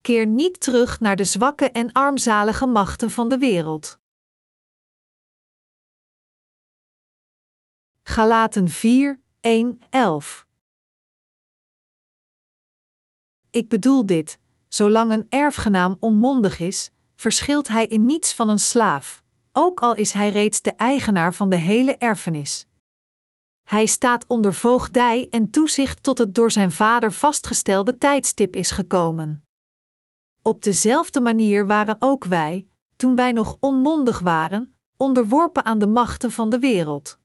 [0.00, 3.98] keer niet terug naar de zwakke en armzalige machten van de wereld.
[8.02, 10.46] Galaten 4, 1, 11
[13.50, 19.22] Ik bedoel dit: zolang een erfgenaam onmondig is, verschilt hij in niets van een slaaf,
[19.52, 22.66] ook al is hij reeds de eigenaar van de hele erfenis.
[23.62, 29.49] Hij staat onder voogdij en toezicht tot het door zijn vader vastgestelde tijdstip is gekomen.
[30.42, 36.30] Op dezelfde manier waren ook wij, toen wij nog onmondig waren, onderworpen aan de machten
[36.30, 37.18] van de wereld.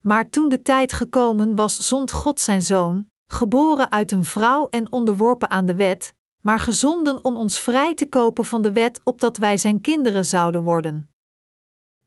[0.00, 4.92] Maar toen de tijd gekomen was, zond God zijn zoon, geboren uit een vrouw en
[4.92, 9.36] onderworpen aan de wet, maar gezonden om ons vrij te kopen van de wet, opdat
[9.36, 11.10] wij zijn kinderen zouden worden.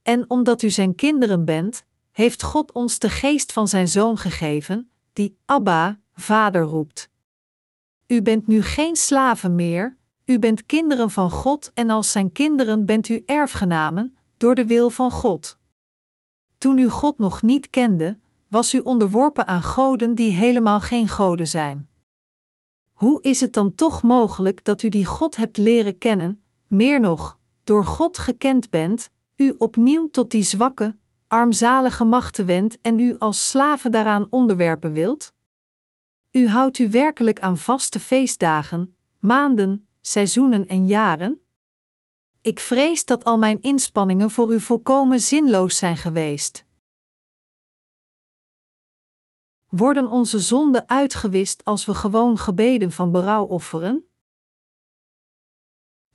[0.02, 4.92] En omdat u zijn kinderen bent, heeft God ons de geest van zijn zoon gegeven,
[5.14, 7.10] die Abba, Vader roept.
[8.08, 12.86] U bent nu geen slaven meer, u bent kinderen van God en als zijn kinderen
[12.86, 15.58] bent u erfgenamen, door de wil van God.
[16.58, 21.48] Toen u God nog niet kende, was u onderworpen aan goden die helemaal geen goden
[21.48, 21.90] zijn.
[22.92, 27.40] Hoe is het dan toch mogelijk dat u die God hebt leren kennen, meer nog,
[27.64, 33.50] door God gekend bent, u opnieuw tot die zwakke, armzalige machten wendt en u als
[33.50, 35.34] slaven daaraan onderwerpen wilt?
[36.32, 41.42] U houdt u werkelijk aan vaste feestdagen, maanden, seizoenen en jaren?
[42.42, 46.66] Ik vrees dat al mijn inspanningen voor u volkomen zinloos zijn geweest.
[49.68, 54.08] Worden onze zonden uitgewist als we gewoon gebeden van berouw offeren?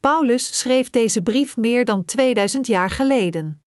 [0.01, 3.65] Paulus schreef deze brief meer dan 2000 jaar geleden.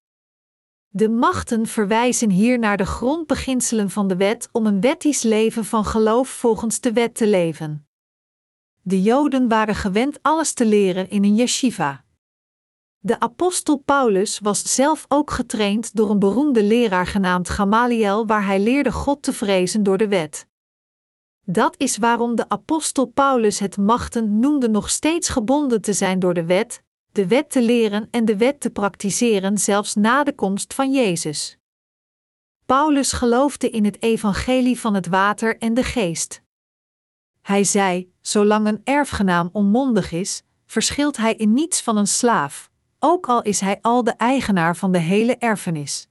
[0.88, 5.86] De machten verwijzen hier naar de grondbeginselen van de wet om een wettisch leven van
[5.86, 7.88] geloof volgens de wet te leven.
[8.88, 12.04] De Joden waren gewend alles te leren in een yeshiva.
[13.00, 18.60] De apostel Paulus was zelf ook getraind door een beroemde leraar genaamd Gamaliel, waar hij
[18.60, 20.48] leerde God te vrezen door de wet.
[21.42, 26.34] Dat is waarom de apostel Paulus het machten noemde nog steeds gebonden te zijn door
[26.34, 30.74] de wet, de wet te leren en de wet te praktiseren zelfs na de komst
[30.74, 31.58] van Jezus.
[32.66, 36.42] Paulus geloofde in het evangelie van het water en de geest.
[37.42, 42.70] Hij zei: Zolang een erfgenaam onmondig is, verschilt hij in niets van een slaaf,
[43.00, 46.08] ook al is hij al de eigenaar van de hele erfenis.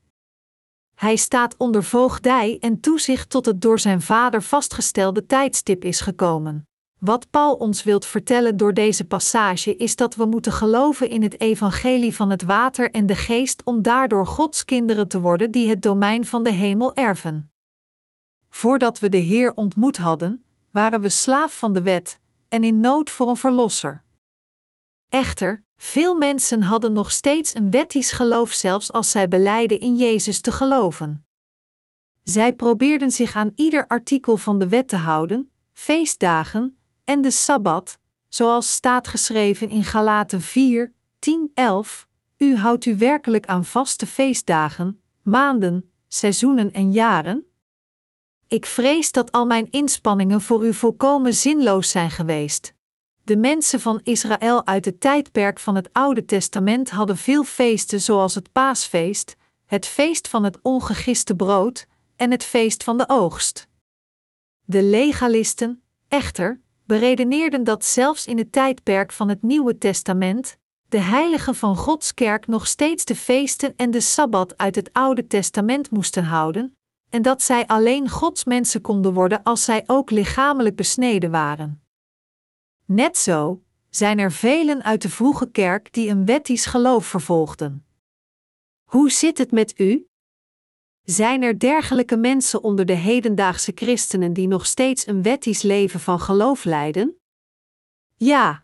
[0.94, 6.68] Hij staat onder voogdij en toezicht tot het door zijn vader vastgestelde tijdstip is gekomen.
[6.98, 11.40] Wat Paul ons wilt vertellen door deze passage is dat we moeten geloven in het
[11.40, 15.82] evangelie van het water en de geest om daardoor Gods kinderen te worden die het
[15.82, 17.52] domein van de hemel erven.
[18.48, 20.43] Voordat we de Heer ontmoet hadden,
[20.74, 22.18] waren we slaaf van de wet
[22.48, 24.02] en in nood voor een verlosser.
[25.08, 30.40] Echter, veel mensen hadden nog steeds een wettisch geloof zelfs als zij beleiden in Jezus
[30.40, 31.26] te geloven.
[32.22, 37.98] Zij probeerden zich aan ieder artikel van de wet te houden, feestdagen en de sabbat,
[38.28, 42.08] zoals staat geschreven in Galaten 4, 10, 11.
[42.36, 47.46] U houdt u werkelijk aan vaste feestdagen, maanden, seizoenen en jaren?
[48.48, 52.74] Ik vrees dat al mijn inspanningen voor u volkomen zinloos zijn geweest.
[53.22, 58.34] De mensen van Israël uit het tijdperk van het Oude Testament hadden veel feesten zoals
[58.34, 63.68] het Paasfeest, het feest van het ongegiste brood en het feest van de oogst.
[64.64, 70.56] De legalisten, echter, beredeneerden dat zelfs in het tijdperk van het Nieuwe Testament
[70.88, 75.26] de heiligen van Gods kerk nog steeds de feesten en de sabbat uit het Oude
[75.26, 76.76] Testament moesten houden,
[77.14, 81.82] en dat zij alleen Gods mensen konden worden als zij ook lichamelijk besneden waren.
[82.84, 87.86] Net zo zijn er velen uit de vroege kerk die een wettisch geloof vervolgden.
[88.84, 90.06] Hoe zit het met u?
[91.02, 96.20] Zijn er dergelijke mensen onder de hedendaagse christenen die nog steeds een wettisch leven van
[96.20, 97.16] geloof leiden?
[98.14, 98.63] Ja.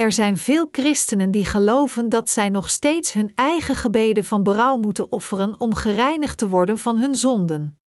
[0.00, 4.76] Er zijn veel christenen die geloven dat zij nog steeds hun eigen gebeden van berouw
[4.76, 7.80] moeten offeren om gereinigd te worden van hun zonden.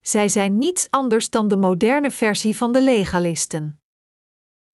[0.00, 3.80] Zij zijn niets anders dan de moderne versie van de legalisten.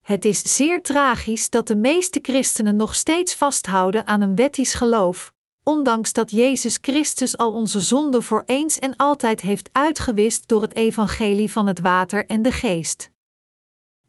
[0.05, 5.33] Het is zeer tragisch dat de meeste christenen nog steeds vasthouden aan een wettisch geloof,
[5.63, 10.75] ondanks dat Jezus Christus al onze zonden voor eens en altijd heeft uitgewist door het
[10.75, 13.11] evangelie van het water en de geest.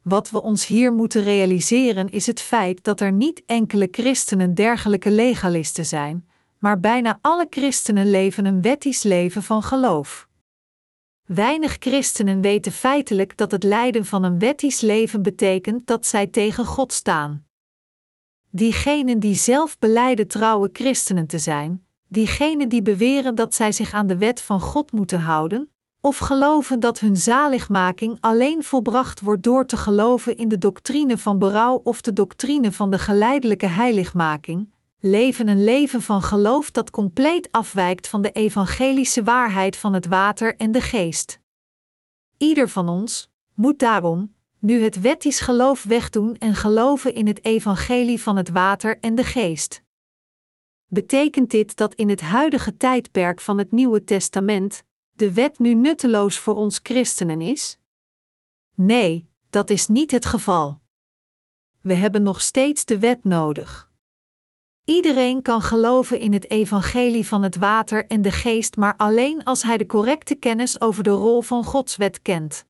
[0.02, 5.10] Wat we ons hier moeten realiseren is het feit dat er niet enkele christenen dergelijke
[5.10, 10.28] legalisten zijn, maar bijna alle christenen leven een wettisch leven van geloof.
[11.26, 16.64] Weinig christenen weten feitelijk dat het lijden van een wettisch leven betekent dat zij tegen
[16.64, 17.44] God staan.
[18.50, 24.06] Diegenen die zelf beleiden trouwe christenen te zijn, diegenen die beweren dat zij zich aan
[24.06, 25.70] de wet van God moeten houden,
[26.00, 31.38] of geloven dat hun zaligmaking alleen volbracht wordt door te geloven in de doctrine van
[31.38, 37.48] berouw of de doctrine van de geleidelijke heiligmaking, leven een leven van geloof dat compleet
[37.50, 41.40] afwijkt van de evangelische waarheid van het water en de geest.
[42.38, 48.22] Ieder van ons moet daarom, nu het wettisch geloof wegdoen en geloven in het evangelie
[48.22, 49.82] van het water en de geest.
[50.86, 54.84] Betekent dit dat in het huidige tijdperk van het Nieuwe Testament
[55.20, 57.78] de wet nu nutteloos voor ons christenen is?
[58.74, 60.80] Nee, dat is niet het geval.
[61.80, 63.90] We hebben nog steeds de wet nodig.
[64.84, 69.62] Iedereen kan geloven in het evangelie van het water en de geest, maar alleen als
[69.62, 72.66] hij de correcte kennis over de rol van Gods wet kent.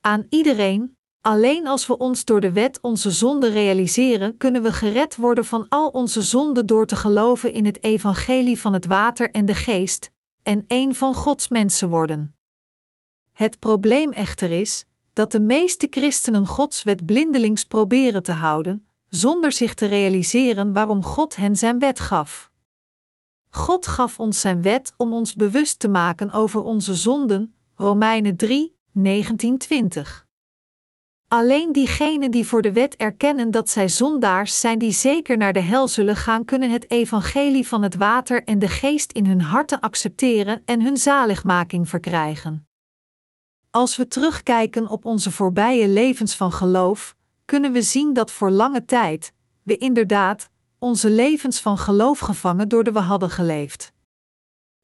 [0.00, 5.16] Aan iedereen, alleen als we ons door de wet onze zonde realiseren, kunnen we gered
[5.16, 9.46] worden van al onze zonden door te geloven in het evangelie van het water en
[9.46, 10.10] de geest,
[10.48, 12.36] en een van Gods mensen worden.
[13.32, 19.52] Het probleem echter is dat de meeste christenen Gods wet blindelings proberen te houden, zonder
[19.52, 22.50] zich te realiseren waarom God hen zijn wet gaf.
[23.50, 28.76] God gaf ons zijn wet om ons bewust te maken over onze zonden, Romeinen 3,
[28.92, 30.27] 1920.
[31.28, 35.60] Alleen diegenen die voor de wet erkennen dat zij zondaars zijn die zeker naar de
[35.60, 39.80] hel zullen gaan, kunnen het evangelie van het water en de geest in hun harten
[39.80, 42.66] accepteren en hun zaligmaking verkrijgen.
[43.70, 48.84] Als we terugkijken op onze voorbije levens van geloof, kunnen we zien dat voor lange
[48.84, 49.32] tijd
[49.62, 53.92] we inderdaad onze levens van geloof gevangen door de we hadden geleefd.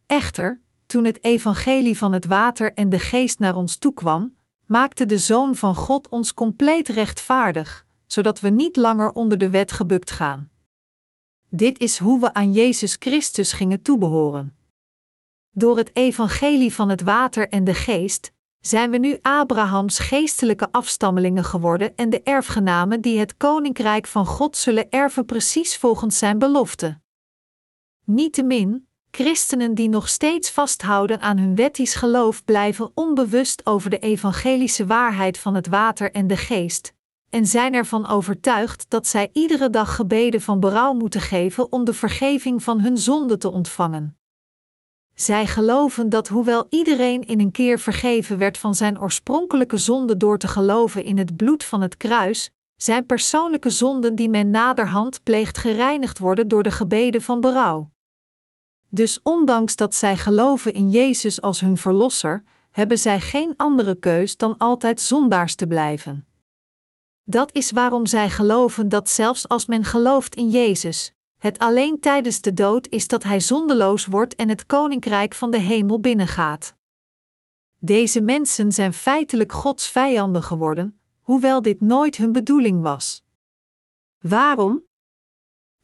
[0.07, 4.37] Echter, toen het evangelie van het water en de geest naar ons toekwam,
[4.67, 9.73] maakte de Zoon van God ons compleet rechtvaardig, zodat we niet langer onder de wet
[9.73, 10.51] gebukt gaan.
[11.49, 14.57] Dit is hoe we aan Jezus Christus gingen toebehoren.
[15.51, 21.45] Door het evangelie van het water en de geest zijn we nu Abrahams geestelijke afstammelingen
[21.45, 27.01] geworden en de erfgenamen die het koninkrijk van God zullen erven precies volgens zijn belofte.
[28.05, 34.87] Niettemin, Christenen die nog steeds vasthouden aan hun wettisch geloof blijven onbewust over de evangelische
[34.87, 36.93] waarheid van het water en de geest,
[37.31, 41.93] en zijn ervan overtuigd dat zij iedere dag gebeden van berouw moeten geven om de
[41.93, 44.19] vergeving van hun zonde te ontvangen.
[45.15, 50.39] Zij geloven dat hoewel iedereen in een keer vergeven werd van zijn oorspronkelijke zonde door
[50.39, 55.59] te geloven in het bloed van het kruis, zijn persoonlijke zonden die men naderhand pleegt
[55.59, 57.93] gereinigd worden door de gebeden van berouw.
[58.95, 64.37] Dus ondanks dat zij geloven in Jezus als hun verlosser, hebben zij geen andere keus
[64.37, 66.27] dan altijd zondaars te blijven.
[67.25, 72.41] Dat is waarom zij geloven dat zelfs als men gelooft in Jezus, het alleen tijdens
[72.41, 76.75] de dood is dat hij zondeloos wordt en het koninkrijk van de hemel binnengaat.
[77.79, 83.25] Deze mensen zijn feitelijk Gods vijanden geworden, hoewel dit nooit hun bedoeling was.
[84.19, 84.83] Waarom?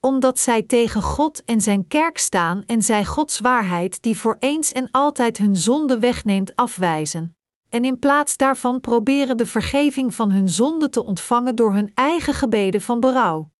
[0.00, 4.72] Omdat zij tegen God en zijn kerk staan en zij Gods waarheid die voor eens
[4.72, 7.36] en altijd hun zonde wegneemt afwijzen,
[7.68, 12.34] en in plaats daarvan proberen de vergeving van hun zonde te ontvangen door hun eigen
[12.34, 13.50] gebeden van berouw.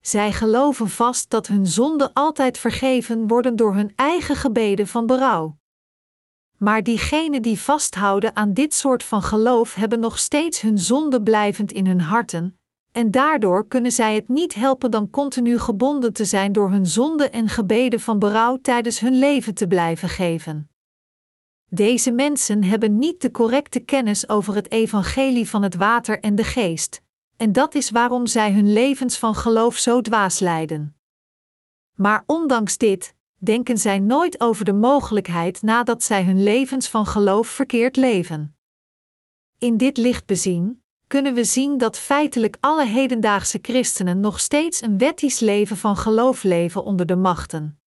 [0.00, 5.58] Zij geloven vast dat hun zonden altijd vergeven worden door hun eigen gebeden van berouw.
[6.58, 11.72] Maar diegenen die vasthouden aan dit soort van geloof hebben nog steeds hun zonde blijvend
[11.72, 12.60] in hun harten,
[12.92, 17.30] en daardoor kunnen zij het niet helpen dan continu gebonden te zijn door hun zonde
[17.30, 20.70] en gebeden van berouw tijdens hun leven te blijven geven.
[21.68, 26.44] Deze mensen hebben niet de correcte kennis over het evangelie van het water en de
[26.44, 27.02] geest,
[27.36, 30.96] en dat is waarom zij hun levens van geloof zo dwaas leiden.
[31.94, 37.48] Maar ondanks dit, denken zij nooit over de mogelijkheid nadat zij hun levens van geloof
[37.48, 38.56] verkeerd leven.
[39.58, 40.81] In dit licht bezien,
[41.12, 46.42] kunnen we zien dat feitelijk alle hedendaagse christenen nog steeds een wettisch leven van geloof
[46.42, 47.78] leven onder de machten.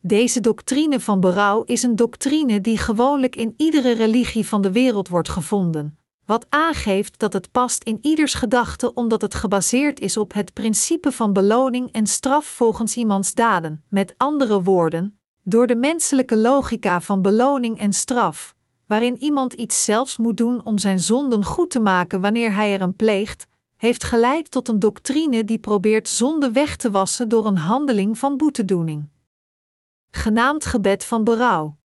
[0.00, 5.08] Deze doctrine van berouw is een doctrine die gewoonlijk in iedere religie van de wereld
[5.08, 10.32] wordt gevonden, wat aangeeft dat het past in ieders gedachte omdat het gebaseerd is op
[10.32, 13.84] het principe van beloning en straf volgens iemands daden.
[13.88, 18.56] Met andere woorden, door de menselijke logica van beloning en straf,
[18.88, 22.80] waarin iemand iets zelfs moet doen om zijn zonden goed te maken wanneer hij er
[22.80, 27.56] een pleegt, heeft geleid tot een doctrine die probeert zonde weg te wassen door een
[27.56, 29.08] handeling van boetedoening.
[30.10, 31.76] Genaamd gebed van berouw.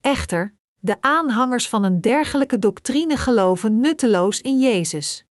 [0.00, 5.24] Echter, De aanhangers van een dergelijke doctrine geloven nutteloos in Jezus.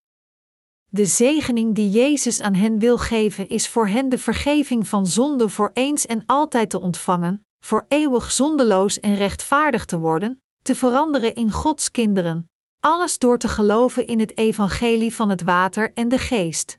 [0.89, 5.49] De zegening die Jezus aan hen wil geven is voor hen de vergeving van zonde
[5.49, 11.35] voor eens en altijd te ontvangen, voor eeuwig zondeloos en rechtvaardig te worden, te veranderen
[11.35, 16.19] in Gods kinderen, alles door te geloven in het evangelie van het water en de
[16.19, 16.79] geest.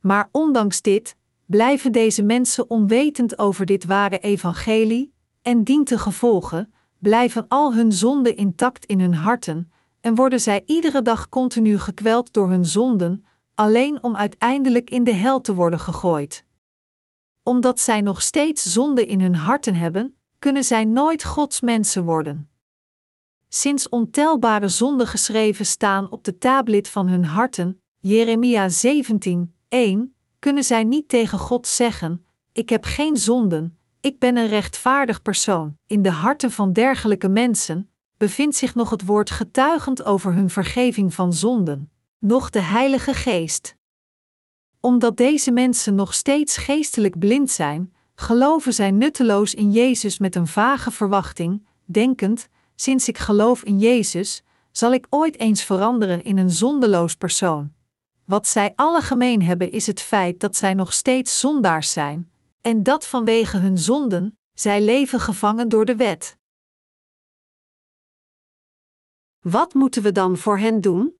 [0.00, 7.74] Maar ondanks dit blijven deze mensen onwetend over dit ware evangelie en dientengevolge blijven al
[7.74, 12.64] hun zonden intact in hun harten en worden zij iedere dag continu gekweld door hun
[12.64, 13.24] zonden,
[13.54, 16.44] alleen om uiteindelijk in de hel te worden gegooid.
[17.42, 22.48] Omdat zij nog steeds zonde in hun harten hebben, kunnen zij nooit Gods mensen worden.
[23.54, 30.64] Sinds ontelbare zonden geschreven staan op de tablet van hun harten, Jeremia 17, 1, kunnen
[30.64, 35.76] zij niet tegen God zeggen: Ik heb geen zonden, ik ben een rechtvaardig persoon.
[35.86, 41.14] In de harten van dergelijke mensen bevindt zich nog het woord getuigend over hun vergeving
[41.14, 43.76] van zonden, nog de Heilige Geest.
[44.80, 50.46] Omdat deze mensen nog steeds geestelijk blind zijn, geloven zij nutteloos in Jezus met een
[50.46, 56.50] vage verwachting, denkend: sinds ik geloof in Jezus, zal ik ooit eens veranderen in een
[56.50, 57.72] zondeloos persoon.
[58.24, 62.82] Wat zij alle gemeen hebben is het feit dat zij nog steeds zondaars zijn, en
[62.82, 66.38] dat vanwege hun zonden, zij leven gevangen door de wet.
[69.40, 71.16] Wat moeten we dan voor hen doen?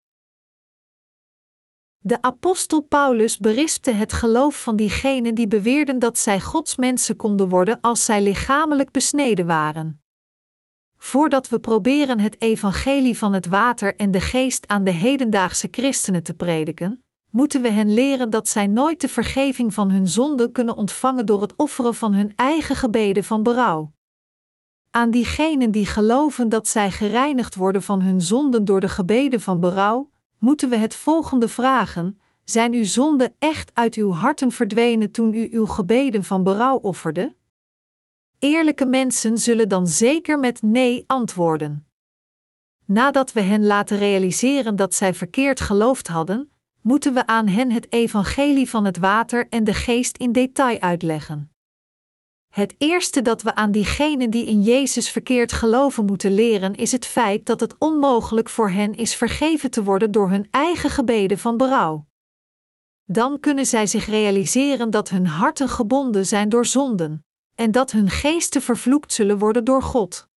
[1.98, 7.48] De apostel Paulus berispte het geloof van diegenen die beweerden dat zij Gods mensen konden
[7.48, 10.03] worden als zij lichamelijk besneden waren.
[11.04, 16.22] Voordat we proberen het evangelie van het water en de geest aan de hedendaagse christenen
[16.22, 20.76] te prediken, moeten we hen leren dat zij nooit de vergeving van hun zonden kunnen
[20.76, 23.92] ontvangen door het offeren van hun eigen gebeden van berouw.
[24.90, 29.60] Aan diegenen die geloven dat zij gereinigd worden van hun zonden door de gebeden van
[29.60, 35.34] berouw, moeten we het volgende vragen: Zijn uw zonden echt uit uw harten verdwenen toen
[35.34, 37.34] u uw gebeden van berouw offerde?
[38.44, 41.86] Eerlijke mensen zullen dan zeker met nee antwoorden.
[42.84, 47.92] Nadat we hen laten realiseren dat zij verkeerd geloofd hadden, moeten we aan hen het
[47.92, 51.52] evangelie van het water en de geest in detail uitleggen.
[52.48, 57.06] Het eerste dat we aan diegenen die in Jezus verkeerd geloven moeten leren is het
[57.06, 61.56] feit dat het onmogelijk voor hen is vergeven te worden door hun eigen gebeden van
[61.56, 62.06] berouw.
[63.04, 67.24] Dan kunnen zij zich realiseren dat hun harten gebonden zijn door zonden,
[67.54, 70.28] en dat hun geesten vervloekt zullen worden door God.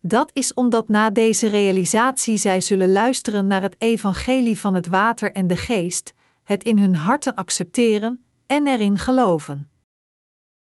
[0.00, 5.32] Dat is omdat na deze realisatie zij zullen luisteren naar het evangelie van het water
[5.32, 9.70] en de geest, het in hun harten accepteren en erin geloven.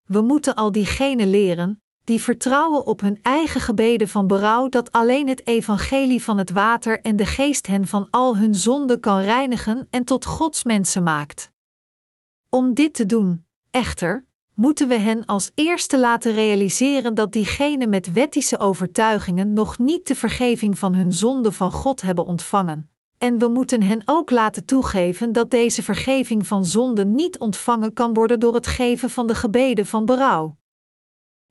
[0.04, 5.28] We moeten al diegenen leren, die vertrouwen op hun eigen gebeden van berouw dat alleen
[5.28, 9.86] het evangelie van het water en de geest hen van al hun zonden kan reinigen
[9.90, 11.50] en tot Gods mensen maakt.
[12.48, 18.12] Om dit te doen, echter, moeten we hen als eerste laten realiseren dat diegenen met
[18.12, 22.88] wettische overtuigingen nog niet de vergeving van hun zonde van God hebben ontvangen.
[23.18, 28.14] En we moeten hen ook laten toegeven dat deze vergeving van zonde niet ontvangen kan
[28.14, 30.56] worden door het geven van de gebeden van berouw.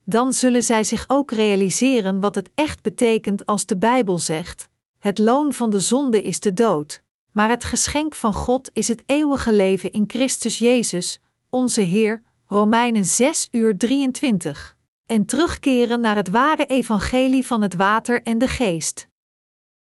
[0.05, 4.69] Dan zullen zij zich ook realiseren wat het echt betekent als de Bijbel zegt:
[4.99, 9.03] Het loon van de zonde is de dood, maar het geschenk van God is het
[9.05, 11.19] eeuwige leven in Christus Jezus,
[11.49, 14.77] onze Heer, Romeinen 6 uur 23.
[15.05, 19.07] En terugkeren naar het ware evangelie van het water en de geest.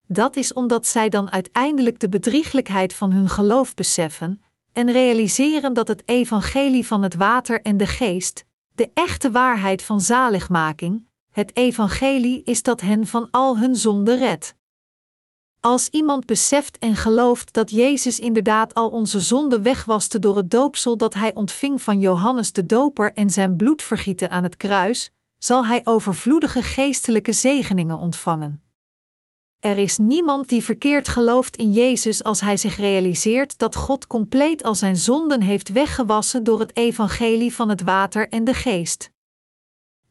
[0.08, 4.42] Dat is omdat zij dan uiteindelijk de bedrieglijkheid van hun geloof beseffen
[4.72, 8.46] en realiseren dat het evangelie van het water en de geest,
[8.76, 14.56] de echte waarheid van zaligmaking, het evangelie is dat hen van al hun zonden redt.
[15.66, 20.98] Als iemand beseft en gelooft dat Jezus inderdaad al onze zonden wegwaste door het doopsel
[20.98, 25.82] dat hij ontving van Johannes de Doper en zijn bloedvergieten aan het kruis, zal hij
[25.84, 28.64] overvloedige geestelijke zegeningen ontvangen.
[29.60, 34.64] Er is niemand die verkeerd gelooft in Jezus als hij zich realiseert dat God compleet
[34.64, 39.12] al zijn zonden heeft weggewassen door het evangelie van het water en de geest.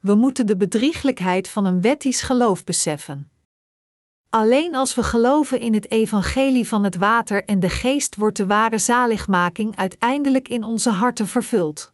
[0.01, 3.32] We moeten de bedrieglijkheid van een wettisch geloof beseffen.
[4.35, 8.47] Alleen als we geloven in het evangelie van het water en de geest wordt de
[8.47, 11.93] ware zaligmaking uiteindelijk in onze harten vervuld.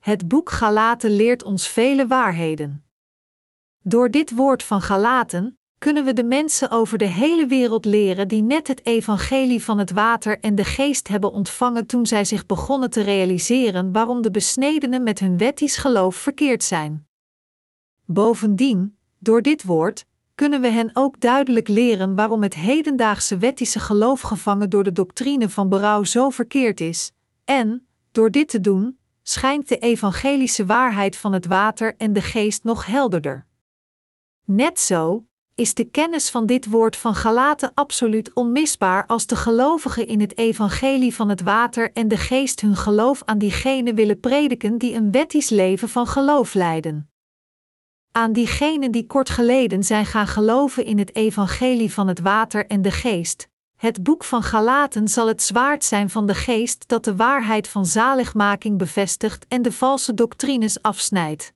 [0.00, 2.84] Het boek Galaten leert ons vele waarheden.
[3.82, 8.42] Door dit woord van Galaten kunnen we de mensen over de hele wereld leren die
[8.42, 12.90] net het evangelie van het water en de geest hebben ontvangen toen zij zich begonnen
[12.90, 17.08] te realiseren waarom de besnedenen met hun wettisch geloof verkeerd zijn.
[18.04, 24.20] Bovendien, Door dit woord kunnen we hen ook duidelijk leren waarom het hedendaagse wettische geloof
[24.20, 27.12] gevangen door de doctrine van berouw zo verkeerd is,
[27.44, 32.64] en, door dit te doen, schijnt de evangelische waarheid van het water en de geest
[32.64, 33.46] nog helderder.
[34.44, 35.24] Net zo
[35.54, 40.38] is de kennis van dit woord van Galaten absoluut onmisbaar als de gelovigen in het
[40.38, 45.10] evangelie van het water en de geest hun geloof aan diegenen willen prediken die een
[45.10, 47.13] wettisch leven van geloof leiden.
[48.16, 52.82] Aan diegenen die kort geleden zijn gaan geloven in het evangelie van het water en
[52.82, 53.48] de geest.
[53.76, 57.86] Het boek van Galaten zal het zwaard zijn van de geest dat de waarheid van
[57.86, 61.52] zaligmaking bevestigt en de valse doctrines afsnijdt.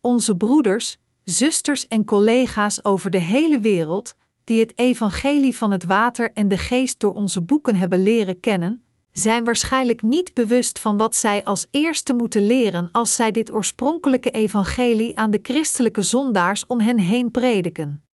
[0.00, 4.14] Onze broeders, zusters en collega's over de hele wereld,
[4.44, 8.84] die het evangelie van het water en de geest door onze boeken hebben leren kennen,
[9.12, 14.30] zijn waarschijnlijk niet bewust van wat zij als eerste moeten leren als zij dit oorspronkelijke
[14.30, 18.04] evangelie aan de christelijke zondaars om hen heen prediken.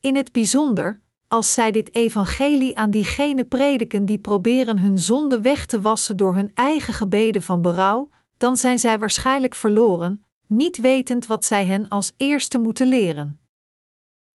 [0.00, 5.66] In het bijzonder, als zij dit evangelie aan diegenen prediken die proberen hun zonde weg
[5.66, 11.26] te wassen door hun eigen gebeden van berouw, dan zijn zij waarschijnlijk verloren, niet wetend
[11.26, 13.40] wat zij hen als eerste moeten leren.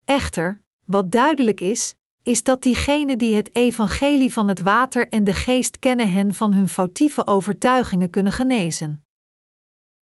[0.05, 5.33] Echter, wat duidelijk is, is dat diegenen die het evangelie van het water en de
[5.33, 9.05] geest kennen hen van hun foutieve overtuigingen kunnen genezen.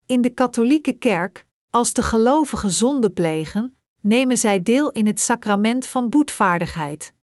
[0.06, 5.86] In de katholieke kerk, als de gelovigen zonde plegen, nemen zij deel in het sacrament
[5.86, 7.14] van boetvaardigheid.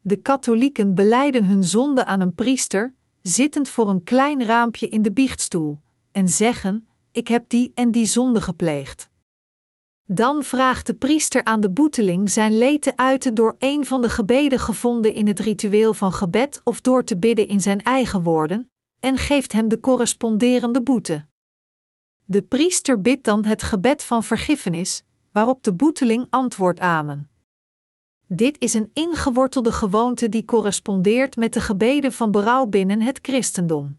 [0.00, 5.12] De katholieken beleiden hun zonde aan een priester, zittend voor een klein raampje in de
[5.12, 5.80] biechtstoel,
[6.12, 9.10] en zeggen: Ik heb die en die zonde gepleegd.
[10.14, 14.08] Dan vraagt de priester aan de boeteling zijn leed te uiten door een van de
[14.08, 18.70] gebeden gevonden in het ritueel van gebed of door te bidden in zijn eigen woorden,
[19.00, 21.26] en geeft hem de corresponderende boete.
[22.24, 27.30] De priester bidt dan het gebed van vergiffenis, waarop de boeteling antwoordt Amen.
[28.26, 33.98] Dit is een ingewortelde gewoonte die correspondeert met de gebeden van berouw binnen het christendom.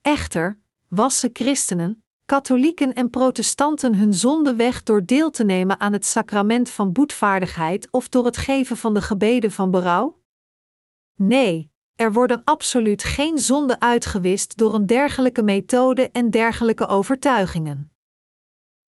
[0.00, 6.04] Echter, wassen christenen, katholieken en protestanten hun zonde weg door deel te nemen aan het
[6.04, 10.20] sacrament van boetvaardigheid of door het geven van de gebeden van berouw?
[11.14, 17.92] Nee, er worden absoluut geen zonden uitgewist door een dergelijke methode en dergelijke overtuigingen.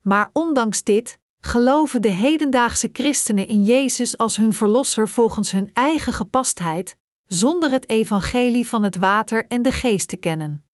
[0.00, 6.12] Maar ondanks dit, geloven de hedendaagse christenen in Jezus als hun verlosser volgens hun eigen
[6.12, 10.69] gepastheid, zonder het evangelie van het water en de geest te kennen.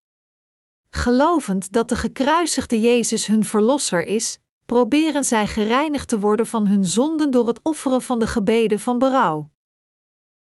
[0.89, 6.85] Gelovend dat de gekruisigde Jezus hun verlosser is, proberen zij gereinigd te worden van hun
[6.85, 9.49] zonden door het offeren van de gebeden van berouw.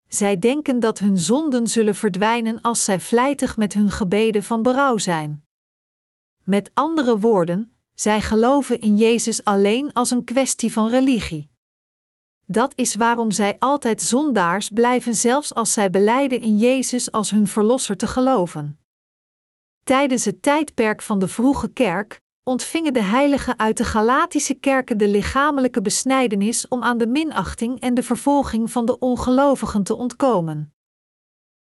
[0.08, 4.98] Zij denken dat hun zonden zullen verdwijnen als zij vlijtig met hun gebeden van berouw
[4.98, 5.46] zijn.
[6.44, 11.50] Met andere woorden, zij geloven in Jezus alleen als een kwestie van religie.
[12.46, 17.48] Dat is waarom zij altijd zondaars blijven, zelfs als zij beleiden in Jezus als hun
[17.48, 18.80] verlosser te geloven.
[19.86, 25.08] Tijdens het tijdperk van de vroege kerk ontvingen de heiligen uit de Galatische kerken de
[25.08, 30.74] lichamelijke besnijdenis om aan de minachting en de vervolging van de ongelovigen te ontkomen.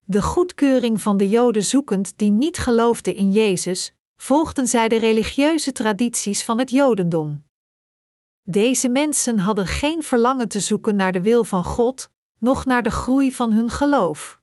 [0.05, 5.71] De goedkeuring van de Joden zoekend die niet geloofden in Jezus, volgden zij de religieuze
[5.71, 7.43] tradities van het Jodendom.
[8.43, 12.91] Deze mensen hadden geen verlangen te zoeken naar de wil van God, noch naar de
[12.91, 14.41] groei van hun geloof.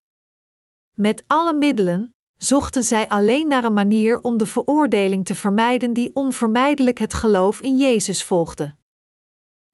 [0.94, 6.10] Met alle middelen, zochten zij alleen naar een manier om de veroordeling te vermijden die
[6.14, 8.74] onvermijdelijk het geloof in Jezus volgde.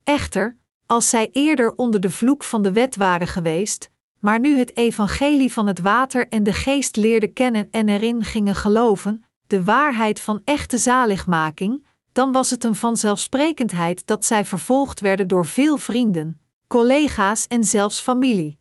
[0.05, 4.77] Echter, als zij eerder onder de vloek van de wet waren geweest, maar nu het
[4.77, 10.20] evangelie van het water en de geest leerden kennen en erin gingen geloven, de waarheid
[10.20, 16.40] van echte zaligmaking, dan was het een vanzelfsprekendheid dat zij vervolgd werden door veel vrienden,
[16.66, 18.59] collega's en zelfs familie.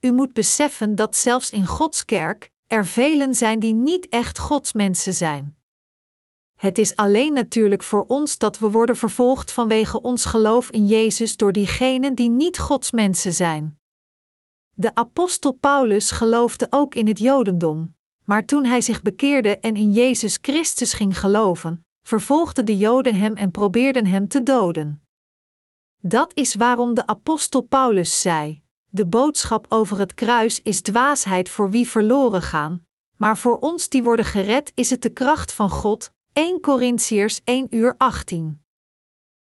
[0.00, 5.14] U moet beseffen dat zelfs in Gods kerk, er velen zijn die niet echt godsmensen
[5.14, 5.56] zijn.
[6.58, 11.36] Het is alleen natuurlijk voor ons dat we worden vervolgd vanwege ons geloof in Jezus
[11.36, 13.80] door diegenen die niet godsmensen zijn.
[14.74, 19.92] De apostel Paulus geloofde ook in het Jodendom, maar toen hij zich bekeerde en in
[19.92, 25.02] Jezus Christus ging geloven, vervolgden de Joden hem en probeerden hem te doden.
[25.98, 28.61] Dat is waarom de apostel Paulus zei:
[28.94, 34.02] de boodschap over het kruis is dwaasheid voor wie verloren gaan, maar voor ons die
[34.02, 36.10] worden gered is het de kracht van God.
[36.32, 38.62] 1 Corinthiërs 1 uur 18.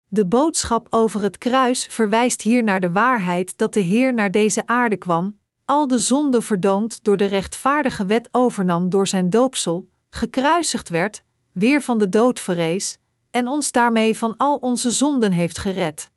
[0.07, 4.67] De boodschap over het kruis verwijst hier naar de waarheid dat de Heer naar deze
[4.67, 10.89] aarde kwam, al de zonde verdoomd door de rechtvaardige wet overnam door zijn doopsel, gekruisigd
[10.89, 12.97] werd, weer van de dood verrees,
[13.31, 16.13] en ons daarmee van al onze zonden heeft gered.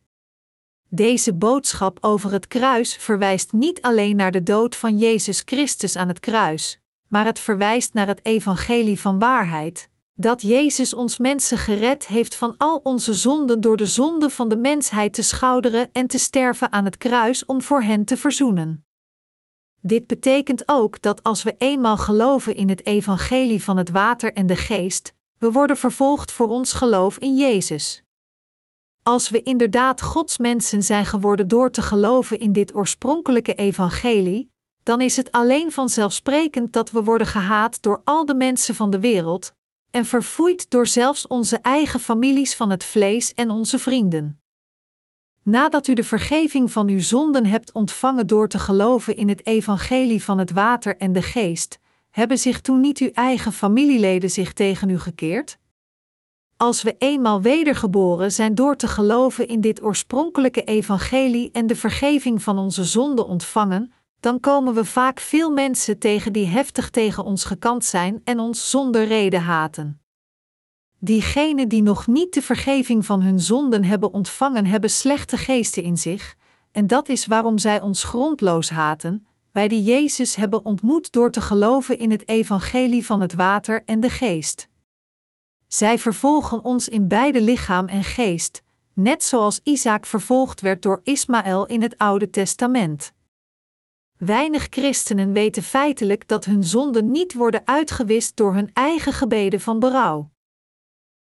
[0.90, 6.08] Deze boodschap over het kruis verwijst niet alleen naar de dood van Jezus Christus aan
[6.08, 12.06] het kruis, maar het verwijst naar het evangelie van waarheid, dat Jezus ons mensen gered
[12.06, 16.18] heeft van al onze zonden door de zonde van de mensheid te schouderen en te
[16.18, 18.84] sterven aan het kruis om voor hen te verzoenen.
[19.80, 24.46] Dit betekent ook dat als we eenmaal geloven in het evangelie van het water en
[24.46, 28.02] de geest, we worden vervolgd voor ons geloof in Jezus.
[29.08, 34.50] Als we inderdaad Gods mensen zijn geworden door te geloven in dit oorspronkelijke evangelie,
[34.82, 39.00] dan is het alleen vanzelfsprekend dat we worden gehaat door al de mensen van de
[39.00, 39.52] wereld
[39.90, 44.40] en verfoeid door zelfs onze eigen families van het vlees en onze vrienden.
[45.42, 50.24] Nadat u de vergeving van uw zonden hebt ontvangen door te geloven in het evangelie
[50.24, 51.78] van het water en de geest,
[52.10, 55.58] hebben zich toen niet uw eigen familieleden zich tegen u gekeerd?
[56.58, 62.42] Als we eenmaal wedergeboren zijn door te geloven in dit oorspronkelijke evangelie en de vergeving
[62.42, 67.44] van onze zonden ontvangen, dan komen we vaak veel mensen tegen die heftig tegen ons
[67.44, 70.00] gekant zijn en ons zonder reden haten.
[70.98, 75.98] Diegenen die nog niet de vergeving van hun zonden hebben ontvangen, hebben slechte geesten in
[75.98, 76.34] zich,
[76.72, 81.40] en dat is waarom zij ons grondloos haten, wij die Jezus hebben ontmoet door te
[81.40, 84.68] geloven in het evangelie van het water en de geest.
[85.68, 91.66] Zij vervolgen ons in beide lichaam en geest, net zoals Isaac vervolgd werd door Ismaël
[91.66, 93.12] in het Oude Testament.
[94.16, 99.78] Weinig christenen weten feitelijk dat hun zonden niet worden uitgewist door hun eigen gebeden van
[99.78, 100.30] berouw.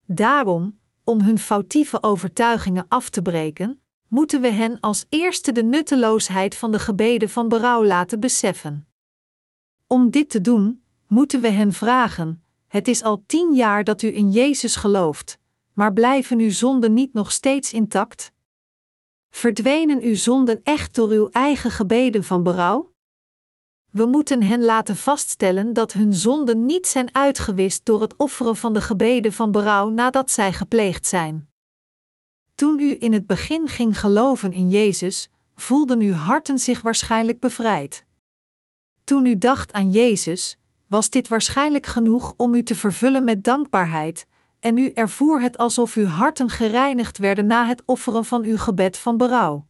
[0.06, 6.54] Daarom, om hun foutieve overtuigingen af te breken, moeten we hen als eerste de nutteloosheid
[6.56, 8.88] van de gebeden van berouw laten beseffen.
[9.86, 12.43] Om dit te doen, moeten we hen vragen:
[12.74, 15.38] Het is al tien jaar dat u in Jezus gelooft,
[15.72, 18.32] maar blijven uw zonden niet nog steeds intact?
[19.30, 22.92] Verdwenen uw zonden echt door uw eigen gebeden van berouw?
[23.90, 28.72] We moeten hen laten vaststellen dat hun zonden niet zijn uitgewist door het offeren van
[28.72, 31.48] de gebeden van berouw nadat zij gepleegd zijn.
[32.54, 38.04] Toen u in het begin ging geloven in Jezus, voelden uw harten zich waarschijnlijk bevrijd.
[39.04, 40.58] Toen u dacht aan Jezus,
[40.94, 44.26] was dit waarschijnlijk genoeg om u te vervullen met dankbaarheid,
[44.60, 48.96] en u ervoer het alsof uw harten gereinigd werden na het offeren van uw gebed
[48.96, 49.66] van berouw.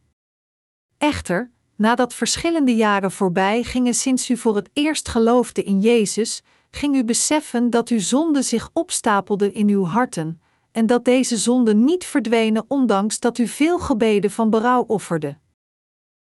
[0.97, 6.95] Echter, nadat verschillende jaren voorbij gingen sinds u voor het eerst geloofde in Jezus, ging
[6.95, 12.05] u beseffen dat uw zonden zich opstapelden in uw harten, en dat deze zonden niet
[12.05, 15.37] verdwenen ondanks dat u veel gebeden van berouw offerde.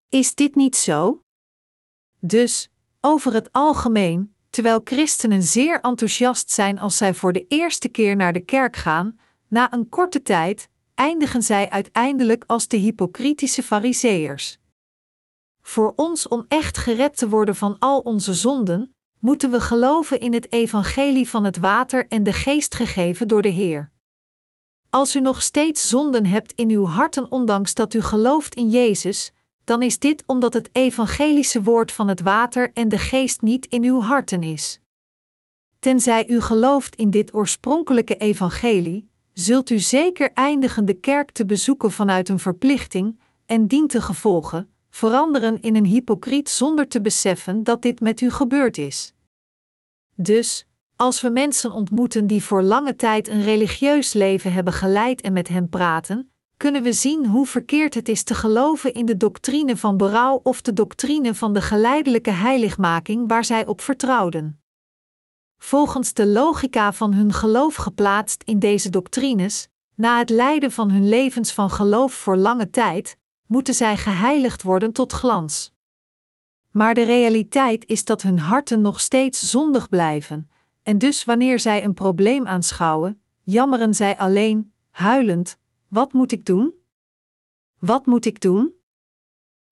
[0.08, 1.22] Is dit niet zo?
[2.20, 8.16] Dus, over het algemeen, terwijl christenen zeer enthousiast zijn als zij voor de eerste keer
[8.16, 14.58] naar de kerk gaan, na een korte tijd eindigen zij uiteindelijk als de hypocritische fariseërs.
[15.62, 20.32] Voor ons om echt gered te worden van al onze zonden, moeten we geloven in
[20.32, 23.90] het evangelie van het water en de geest gegeven door de Heer.
[24.90, 29.32] Als u nog steeds zonden hebt in uw harten ondanks dat u gelooft in Jezus,
[29.64, 33.84] dan is dit omdat het evangelische woord van het water en de geest niet in
[33.84, 34.80] uw harten is.
[35.78, 41.90] Tenzij u gelooft in dit oorspronkelijke evangelie, zult u zeker eindigen de kerk te bezoeken
[41.90, 47.82] vanuit een verplichting en dient te gevolgen, veranderen in een hypocriet zonder te beseffen dat
[47.82, 49.12] dit met u gebeurd is.
[50.14, 55.32] Dus, als we mensen ontmoeten die voor lange tijd een religieus leven hebben geleid en
[55.32, 56.32] met hen praten,
[56.64, 60.62] kunnen we zien hoe verkeerd het is te geloven in de doctrine van berouw of
[60.62, 64.60] de doctrine van de geleidelijke heiligmaking waar zij op vertrouwden.
[65.58, 71.08] Volgens de logica van hun geloof geplaatst in deze doctrines, na het lijden van hun
[71.08, 75.72] levens van geloof voor lange tijd, moeten zij geheiligd worden tot glans.
[76.70, 80.50] Maar de realiteit is dat hun harten nog steeds zondig blijven,
[80.82, 85.62] en dus wanneer zij een probleem aanschouwen, jammeren zij alleen, huilend:
[85.94, 86.74] Wat moet ik doen?
[87.78, 88.74] Wat moet ik doen?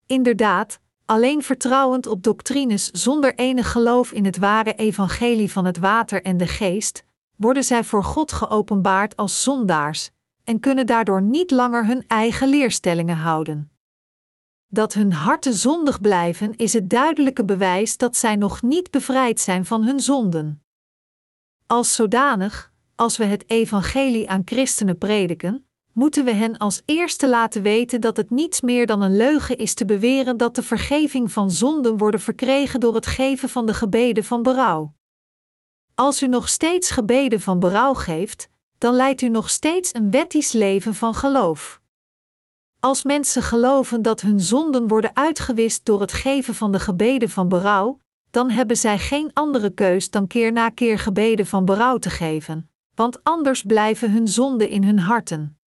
[0.06, 6.22] Inderdaad, alleen vertrouwend op doctrines zonder enig geloof in het ware evangelie van het water
[6.24, 7.06] en de geest,
[7.36, 10.10] worden zij voor God geopenbaard als zondaars
[10.44, 13.72] en kunnen daardoor niet langer hun eigen leerstellingen houden.
[14.68, 19.66] Dat hun harten zondig blijven is het duidelijke bewijs dat zij nog niet bevrijd zijn
[19.66, 20.64] van hun zonden.
[21.68, 27.62] Als zodanig, als we het evangelie aan christenen prediken, moeten we hen als eerste laten
[27.62, 31.52] weten dat het niets meer dan een leugen is te beweren dat de vergeving van
[31.52, 34.94] zonden worden verkregen door het geven van de gebeden van berouw.
[35.96, 40.52] Als u nog steeds gebeden van berouw geeft, dan leidt u nog steeds een wettisch
[40.52, 41.82] leven van geloof.
[42.80, 47.50] Als mensen geloven dat hun zonden worden uitgewist door het geven van de gebeden van
[47.50, 48.00] berouw,
[48.32, 52.70] dan hebben zij geen andere keus dan keer na keer gebeden van berouw te geven,
[52.96, 55.61] want anders blijven hun zonden in hun harten.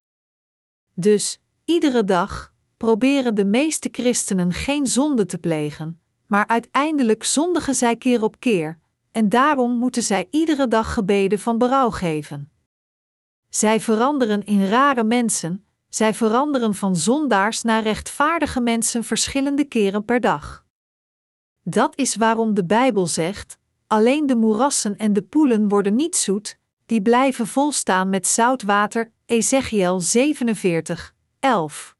[0.94, 7.96] Dus, iedere dag, proberen de meeste christenen geen zonde te plegen, maar uiteindelijk zondigen zij
[7.96, 8.78] keer op keer,
[9.12, 12.50] en daarom moeten zij iedere dag gebeden van berouw geven.
[13.48, 20.20] Zij veranderen in rare mensen, zij veranderen van zondaars naar rechtvaardige mensen verschillende keren per
[20.20, 20.64] dag.
[21.62, 26.58] Dat is waarom de Bijbel zegt: alleen de moerassen en de poelen worden niet zoet,
[26.86, 29.12] die blijven volstaan met zout water.
[29.26, 31.96] Ezekiel 47, 11.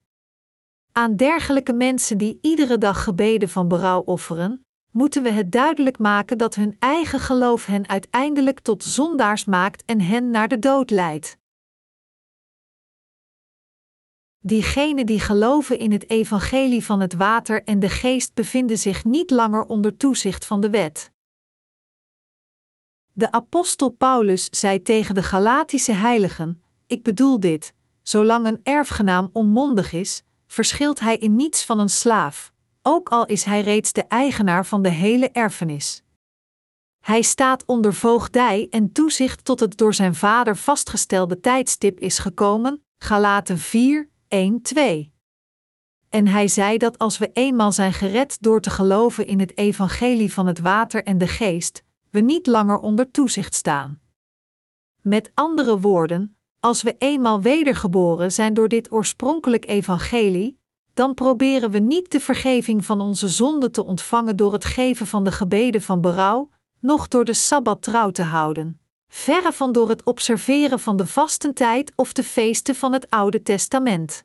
[0.93, 6.39] Aan dergelijke mensen die iedere dag gebeden van berouw offeren, moeten we het duidelijk maken
[6.39, 11.37] dat hun eigen geloof hen uiteindelijk tot zondaars maakt en hen naar de dood leidt.
[14.39, 19.31] Diegenen die geloven in het evangelie van het water en de geest bevinden zich niet
[19.31, 21.13] langer onder toezicht van de wet.
[23.13, 29.93] De apostel Paulus zei tegen de Galatische heiligen: Ik bedoel dit, zolang een erfgenaam onmondig
[29.93, 34.67] is, verschilt hij in niets van een slaaf, ook al is hij reeds de eigenaar
[34.67, 36.03] van de hele erfenis.
[37.01, 42.85] Hij staat onder voogdij en toezicht tot het door zijn vader vastgestelde tijdstip is gekomen,
[42.99, 45.13] Galaten 4, 1, 2.
[46.09, 50.33] En hij zei dat als we eenmaal zijn gered door te geloven in het evangelie
[50.33, 54.01] van het water en de geest, we niet langer onder toezicht staan.
[55.01, 56.34] Met andere woorden,
[56.65, 60.59] als we eenmaal wedergeboren zijn door dit oorspronkelijk evangelie,
[60.95, 65.25] dan proberen we niet de vergeving van onze zonden te ontvangen door het geven van
[65.25, 66.51] de gebeden van berouw,
[66.81, 71.93] noch door de sabbat trouw te houden, verre van door het observeren van de vastentijd
[71.97, 74.25] of de feesten van het Oude Testament.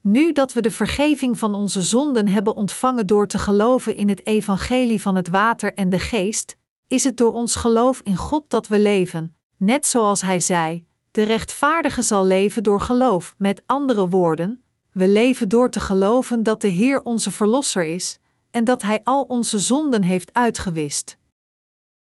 [0.00, 4.26] Nu dat we de vergeving van onze zonden hebben ontvangen door te geloven in het
[4.26, 6.56] evangelie van het water en de geest,
[6.88, 10.87] is het door ons geloof in God dat we leven, net zoals Hij zei:
[11.18, 13.34] de rechtvaardige zal leven door geloof.
[13.38, 18.18] Met andere woorden, we leven door te geloven dat de Heer onze Verlosser is
[18.50, 21.18] en dat Hij al onze zonden heeft uitgewist.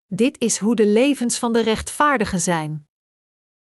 [0.07, 2.87] Dit is hoe de levens van de rechtvaardigen zijn.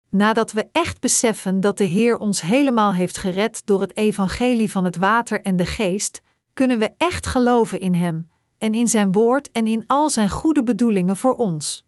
[0.10, 4.86] Nadat we echt beseffen dat de Heer ons helemaal heeft gered door het evangelie van
[4.86, 6.22] het water en de geest,
[6.54, 10.64] kunnen we echt geloven in Hem en in Zijn woord en in al Zijn goede
[10.64, 11.87] bedoelingen voor ons.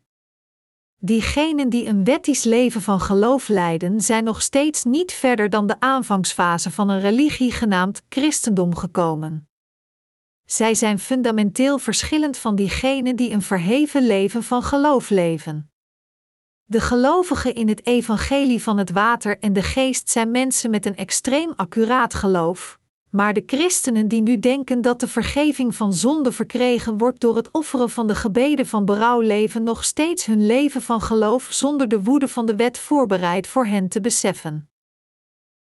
[1.01, 5.79] Diegenen die een wettisch leven van geloof leiden, zijn nog steeds niet verder dan de
[5.79, 9.49] aanvangsfase van een religie genaamd christendom gekomen.
[10.45, 15.71] Zij zijn fundamenteel verschillend van diegenen die een verheven leven van geloof leven.
[16.63, 20.95] De gelovigen in het evangelie van het water en de geest zijn mensen met een
[20.95, 22.78] extreem accuraat geloof,
[23.09, 27.51] maar de christenen die nu denken dat de vergeving van zonde verkregen wordt door het
[27.51, 32.03] offeren van de gebeden van berouw leven nog steeds hun leven van geloof zonder de
[32.03, 34.69] woede van de wet voorbereid voor hen te beseffen.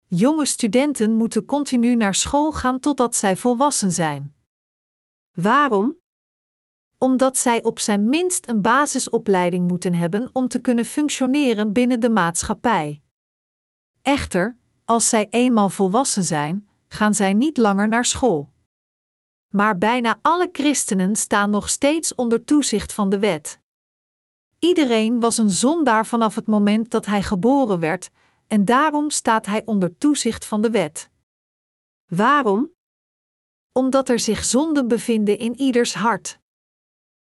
[0.08, 4.34] Jonge studenten moeten continu naar school gaan totdat zij volwassen zijn.
[5.32, 5.96] Waarom?
[6.98, 12.10] Omdat zij op zijn minst een basisopleiding moeten hebben om te kunnen functioneren binnen de
[12.10, 13.02] maatschappij.
[14.02, 18.52] Echter, als zij eenmaal volwassen zijn, gaan zij niet langer naar school.
[19.48, 23.60] Maar bijna alle christenen staan nog steeds onder toezicht van de wet.
[24.58, 28.10] Iedereen was een zondaar vanaf het moment dat hij geboren werd,
[28.46, 31.10] en daarom staat hij onder toezicht van de wet.
[32.06, 32.70] Waarom?
[33.72, 36.38] Omdat er zich zonden bevinden in ieders hart.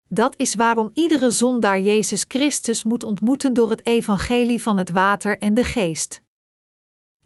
[0.09, 5.37] Dat is waarom iedere zondaar Jezus Christus moet ontmoeten door het evangelie van het water
[5.37, 6.25] en de geest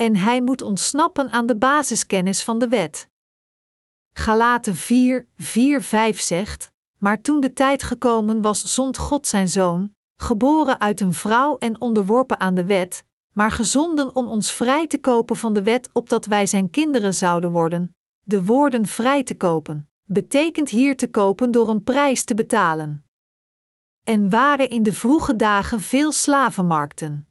[0.02, 3.10] en hij moet ontsnappen aan de basiskennis van de wet.
[4.14, 9.96] Galaten 4, 4, 5 zegt: Maar toen de tijd gekomen was, zond God zijn zoon,
[10.16, 14.98] geboren uit een vrouw en onderworpen aan de wet, maar gezonden om ons vrij te
[14.98, 17.96] kopen van de wet, opdat wij zijn kinderen zouden worden.
[18.24, 23.06] De woorden vrij te kopen betekent hier te kopen door een prijs te betalen.
[24.04, 27.31] En waren in de vroege dagen veel slavenmarkten.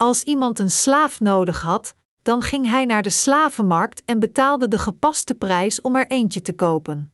[0.00, 4.78] Als iemand een slaaf nodig had, dan ging hij naar de slavenmarkt en betaalde de
[4.78, 7.12] gepaste prijs om er eentje te kopen.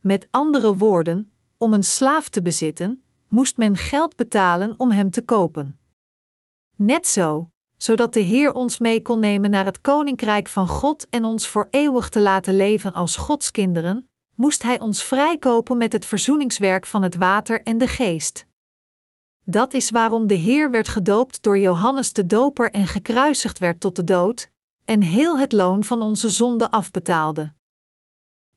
[0.00, 5.22] Met andere woorden, om een slaaf te bezitten, moest men geld betalen om hem te
[5.22, 5.78] kopen.
[6.76, 11.24] Net zo, zodat de Heer ons mee kon nemen naar het koninkrijk van God en
[11.24, 16.04] ons voor eeuwig te laten leven als Gods kinderen, moest Hij ons vrijkopen met het
[16.04, 18.47] verzoeningswerk van het water en de geest.
[19.50, 23.96] Dat is waarom de Heer werd gedoopt door Johannes de Doper en gekruisigd werd tot
[23.96, 24.50] de dood,
[24.84, 27.52] en heel het loon van onze zonde afbetaalde.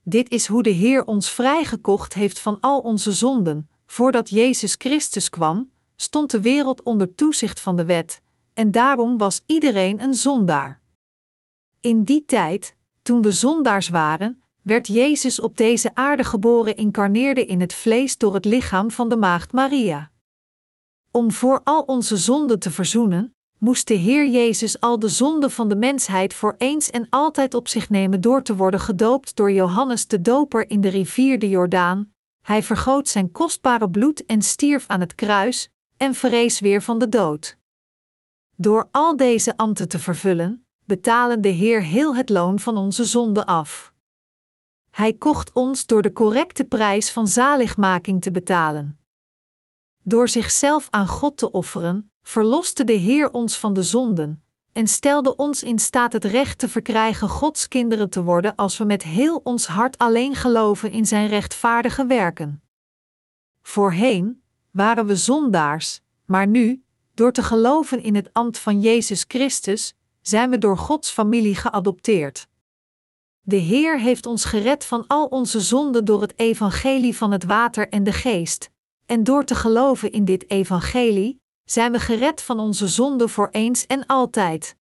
[0.04, 3.70] Dit is hoe de Heer ons vrijgekocht heeft van al onze zonden.
[3.86, 8.22] Voordat Jezus Christus kwam, stond de wereld onder toezicht van de wet,
[8.54, 10.82] en daarom was iedereen een zondaar.
[11.82, 17.62] In die tijd, toen we zondaars waren, werd Jezus op deze aarde geboren, incarneerde in
[17.62, 20.11] het vlees door het lichaam van de Maagd Maria.
[21.12, 25.70] Om voor al onze zonden te verzoenen, moest de Heer Jezus al de zonden van
[25.70, 30.08] de mensheid voor eens en altijd op zich nemen door te worden gedoopt door Johannes
[30.08, 32.14] de Doper in de rivier de Jordaan.
[32.42, 37.10] Hij vergoot zijn kostbare bloed en stierf aan het kruis, en verrees weer van de
[37.10, 37.58] dood.
[38.56, 43.46] Door al deze ambten te vervullen, betalen de Heer heel het loon van onze zonde
[43.46, 43.94] af.
[44.92, 49.01] Hij kocht ons door de correcte prijs van zaligmaking te betalen.
[50.04, 55.36] Door zichzelf aan God te offeren, verloste de Heer ons van de zonden en stelde
[55.36, 59.42] ons in staat het recht te verkrijgen Gods kinderen te worden als we met heel
[59.44, 62.62] ons hart alleen geloven in Zijn rechtvaardige werken.
[63.62, 66.84] Voorheen waren we zondaars, maar nu,
[67.14, 72.48] door te geloven in het ambt van Jezus Christus, zijn we door Gods familie geadopteerd.
[73.42, 77.90] De Heer heeft ons gered van al onze zonden door het evangelie van het water
[77.90, 78.70] en de geest,
[79.06, 83.86] en door te geloven in dit evangelie, zijn we gered van onze zonden voor eens
[83.86, 84.76] en altijd.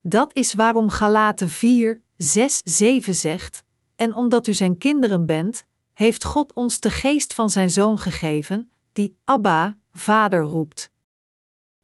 [0.00, 3.64] Dat is waarom Galaten 4, 6, 7 zegt:
[3.96, 8.70] En omdat u zijn kinderen bent, heeft God ons de geest van zijn zoon gegeven,
[8.92, 10.90] die Abba, Vader roept.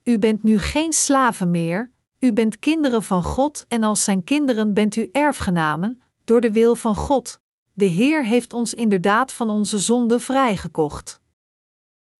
[0.03, 4.75] U bent nu geen slaven meer, u bent kinderen van God en als zijn kinderen
[4.75, 7.41] bent u erfgenamen, door de wil van God.
[7.73, 11.21] De Heer heeft ons inderdaad van onze zonde vrijgekocht.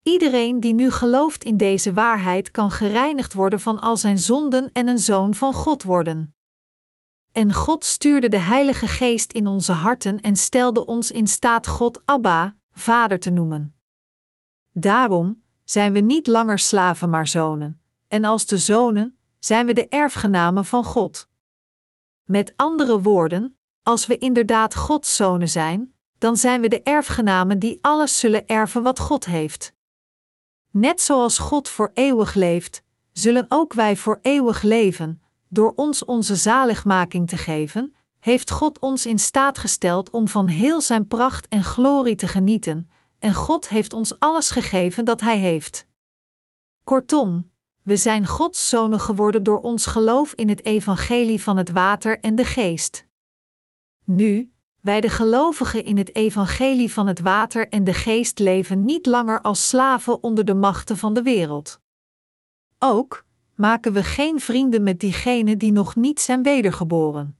[0.05, 4.89] Iedereen die nu gelooft in deze waarheid kan gereinigd worden van al zijn zonden en
[4.89, 6.35] een zoon van God worden.
[7.33, 12.03] En God stuurde de Heilige Geest in onze harten en stelde ons in staat God
[12.05, 13.75] Abba, Vader te noemen.
[14.73, 19.89] Daarom zijn we niet langer slaven maar zonen, en als de zonen zijn we de
[19.89, 21.29] erfgenamen van God.
[22.25, 27.79] Met andere woorden, als we inderdaad Gods zonen zijn, dan zijn we de erfgenamen die
[27.81, 29.75] alles zullen erven wat God heeft.
[30.77, 32.83] Net zoals God voor eeuwig leeft,
[33.13, 35.23] zullen ook wij voor eeuwig leven.
[35.49, 40.81] Door ons onze zaligmaking te geven, heeft God ons in staat gesteld om van heel
[40.81, 45.87] Zijn pracht en glorie te genieten, en God heeft ons alles gegeven dat Hij heeft.
[46.85, 47.51] Kortom,
[47.83, 52.35] we zijn Gods zonen geworden door ons geloof in het evangelie van het water en
[52.35, 53.07] de geest.
[54.05, 54.54] Nu,
[54.85, 59.41] wij de gelovigen in het evangelie van het water en de geest leven niet langer
[59.41, 61.81] als slaven onder de machten van de wereld.
[62.79, 67.37] Ook maken we geen vrienden met diegenen die nog niet zijn wedergeboren.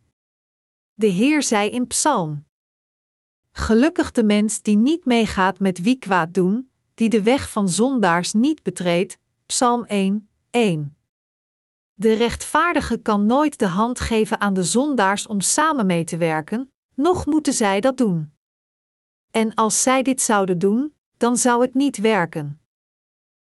[0.95, 2.45] De Heer zei in Psalm:
[3.53, 8.33] Gelukkig de mens die niet meegaat met wie kwaad doen, die de weg van zondaars
[8.33, 9.19] niet betreedt.
[9.47, 10.97] Psalm 1, 1.
[11.95, 16.74] De rechtvaardige kan nooit de hand geven aan de zondaars om samen mee te werken,
[16.95, 18.33] nog moeten zij dat doen.
[19.31, 22.61] En als zij dit zouden doen, dan zou het niet werken.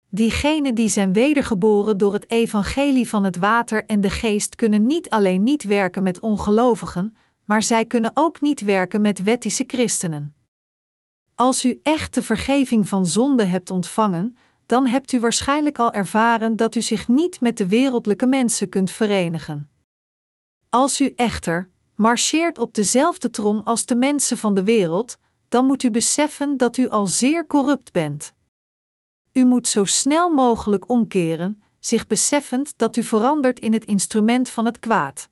[0.09, 5.09] Diegenen die zijn wedergeboren door het evangelie van het water en de geest kunnen niet
[5.09, 10.35] alleen niet werken met ongelovigen, maar zij kunnen ook niet werken met wettische christenen.
[11.35, 16.55] Als u echt de vergeving van zonde hebt ontvangen, dan hebt u waarschijnlijk al ervaren
[16.55, 19.69] dat u zich niet met de wereldlijke mensen kunt verenigen.
[20.69, 25.83] Als u echter marcheert op dezelfde trom als de mensen van de wereld, dan moet
[25.83, 28.33] u beseffen dat u al zeer corrupt bent.
[29.31, 34.65] U moet zo snel mogelijk omkeren, zich beseffend dat u verandert in het instrument van
[34.65, 35.29] het kwaad.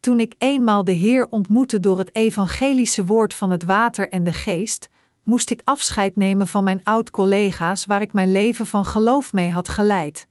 [0.00, 4.32] Toen ik eenmaal de Heer ontmoette door het evangelische woord van het water en de
[4.32, 4.88] geest,
[5.22, 9.68] moest ik afscheid nemen van mijn oud-collega's waar ik mijn leven van geloof mee had
[9.68, 10.28] geleid.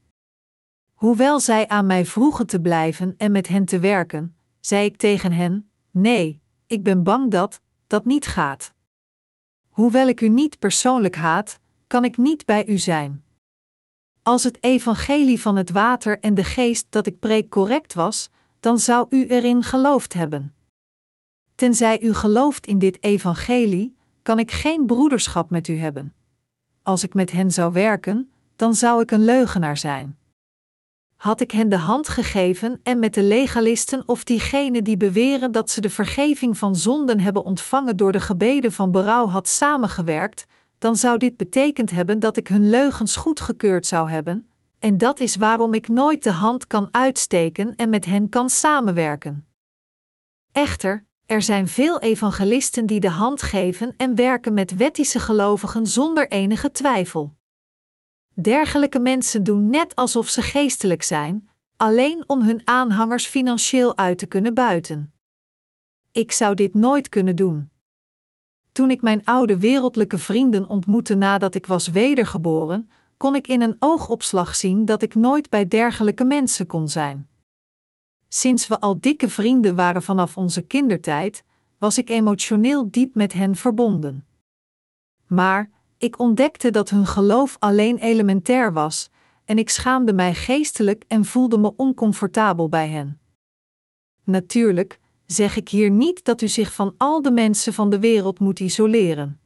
[0.94, 5.32] Hoewel zij aan mij vroegen te blijven en met hen te werken, zei ik tegen
[5.32, 8.74] hen: Nee, ik ben bang dat dat niet gaat.
[9.70, 13.24] Hoewel ik u niet persoonlijk haat, kan ik niet bij u zijn.
[14.24, 18.30] Als het evangelie van het water en de geest dat ik preek correct was,
[18.60, 20.54] dan zou u erin geloofd hebben.
[21.56, 26.14] Tenzij u gelooft in dit evangelie, kan ik geen broederschap met u hebben.
[26.84, 30.19] Als ik met hen zou werken, dan zou ik een leugenaar zijn.
[31.20, 35.70] Had ik hen de hand gegeven en met de legalisten of diegenen die beweren dat
[35.70, 40.46] ze de vergeving van zonden hebben ontvangen door de gebeden van berouw had samengewerkt,
[40.78, 44.50] dan zou dit betekend hebben dat ik hun leugens goedgekeurd zou hebben,
[44.80, 49.48] en dat is waarom ik nooit de hand kan uitsteken en met hen kan samenwerken.
[50.52, 56.28] Echter, er zijn veel evangelisten die de hand geven en werken met wettische gelovigen zonder
[56.28, 57.38] enige twijfel.
[58.42, 64.26] Dergelijke mensen doen net alsof ze geestelijk zijn, alleen om hun aanhangers financieel uit te
[64.26, 65.14] kunnen buiten.
[66.12, 67.70] Ik zou dit nooit kunnen doen.
[68.72, 73.76] Toen ik mijn oude wereldlijke vrienden ontmoette nadat ik was wedergeboren, kon ik in een
[73.80, 77.30] oogopslag zien dat ik nooit bij dergelijke mensen kon zijn.
[78.28, 81.44] Sinds we al dikke vrienden waren vanaf onze kindertijd,
[81.78, 84.28] was ik emotioneel diep met hen verbonden.
[85.28, 85.70] Maar
[86.00, 89.10] ik ontdekte dat hun geloof alleen elementair was,
[89.46, 93.20] en ik schaamde mij geestelijk en voelde me oncomfortabel bij hen.
[94.24, 98.40] Natuurlijk zeg ik hier niet dat u zich van al de mensen van de wereld
[98.40, 99.40] moet isoleren.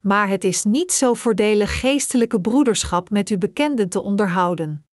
[0.00, 4.84] Maar het is niet zo voordelig geestelijke broederschap met uw bekenden te onderhouden.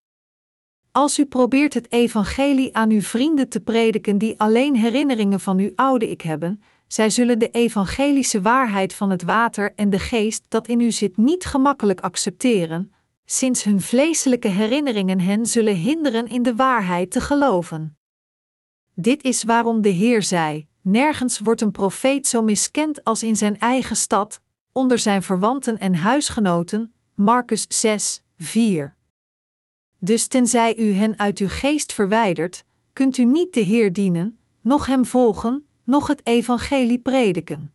[0.91, 5.71] Als u probeert het evangelie aan uw vrienden te prediken die alleen herinneringen van uw
[5.75, 10.67] oude ik hebben, zij zullen de evangelische waarheid van het water en de geest dat
[10.67, 12.91] in u zit niet gemakkelijk accepteren,
[13.25, 17.97] sinds hun vleeselijke herinneringen hen zullen hinderen in de waarheid te geloven.
[18.93, 23.59] Dit is waarom de Heer zei: Nergens wordt een profeet zo miskend als in zijn
[23.59, 26.93] eigen stad, onder zijn verwanten en huisgenoten.
[27.15, 28.95] Marcus 6, 4.
[29.99, 32.63] Dus tenzij u hen uit uw geest verwijdert,
[32.93, 37.73] kunt u niet de Heer dienen, noch hem volgen, noch het evangelie prediken.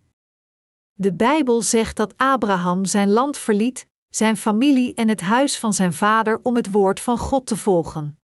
[0.92, 5.92] De Bijbel zegt dat Abraham zijn land verliet, zijn familie en het huis van zijn
[5.92, 8.18] vader om het woord van God te volgen.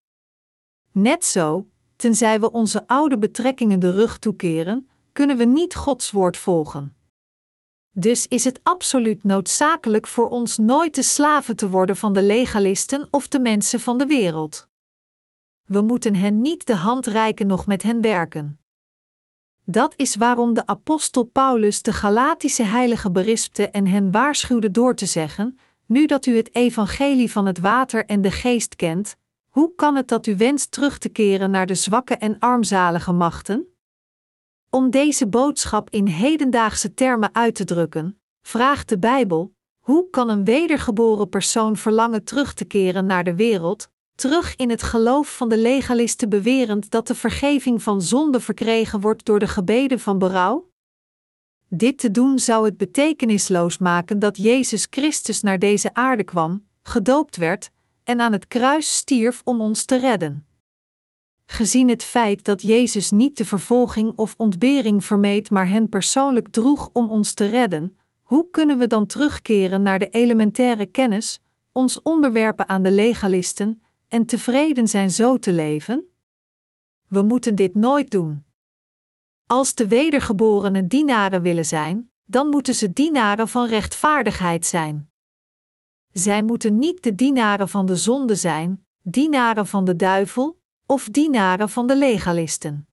[0.93, 6.36] Net zo, tenzij we onze oude betrekkingen de rug toekeren, kunnen we niet Gods woord
[6.36, 6.97] volgen.
[7.91, 13.09] Dus is het absoluut noodzakelijk voor ons nooit de slaven te worden van de legalisten
[13.11, 14.68] of de mensen van de wereld.
[15.64, 18.58] We moeten hen niet de hand reiken nog met hen werken.
[19.71, 25.07] Dat is waarom de apostel Paulus de Galatische heilige berispte en hen waarschuwde door te
[25.07, 29.16] zeggen: Nu dat u het evangelie van het water en de geest kent,
[29.49, 33.66] hoe kan het dat u wenst terug te keren naar de zwakke en armzalige machten?
[34.71, 40.45] Om deze boodschap in hedendaagse termen uit te drukken, vraagt de Bijbel: hoe kan een
[40.45, 45.59] wedergeboren persoon verlangen terug te keren naar de wereld, terug in het geloof van de
[45.59, 50.71] legalisten bewerend dat de vergeving van zonde verkregen wordt door de gebeden van berouw?
[51.69, 57.37] Dit te doen zou het betekenisloos maken dat Jezus Christus naar deze aarde kwam, gedoopt
[57.37, 57.71] werd
[58.05, 60.47] en aan het kruis stierf om ons te redden.
[61.47, 66.91] Gezien het feit dat Jezus niet de vervolging of ontbering vermeed, maar hen persoonlijk droeg
[66.93, 71.41] om ons te redden, hoe kunnen we dan terugkeren naar de elementaire kennis,
[71.73, 76.09] ons onderwerpen aan de legalisten en tevreden zijn zo te leven?
[77.09, 78.45] We moeten dit nooit doen.
[79.47, 85.11] Als de wedergeborenen dienaren willen zijn, dan moeten ze dienaren van rechtvaardigheid zijn.
[86.13, 91.69] Zij moeten niet de dienaren van de zonde zijn, dienaren van de duivel of dienaren
[91.69, 92.89] van de legalisten.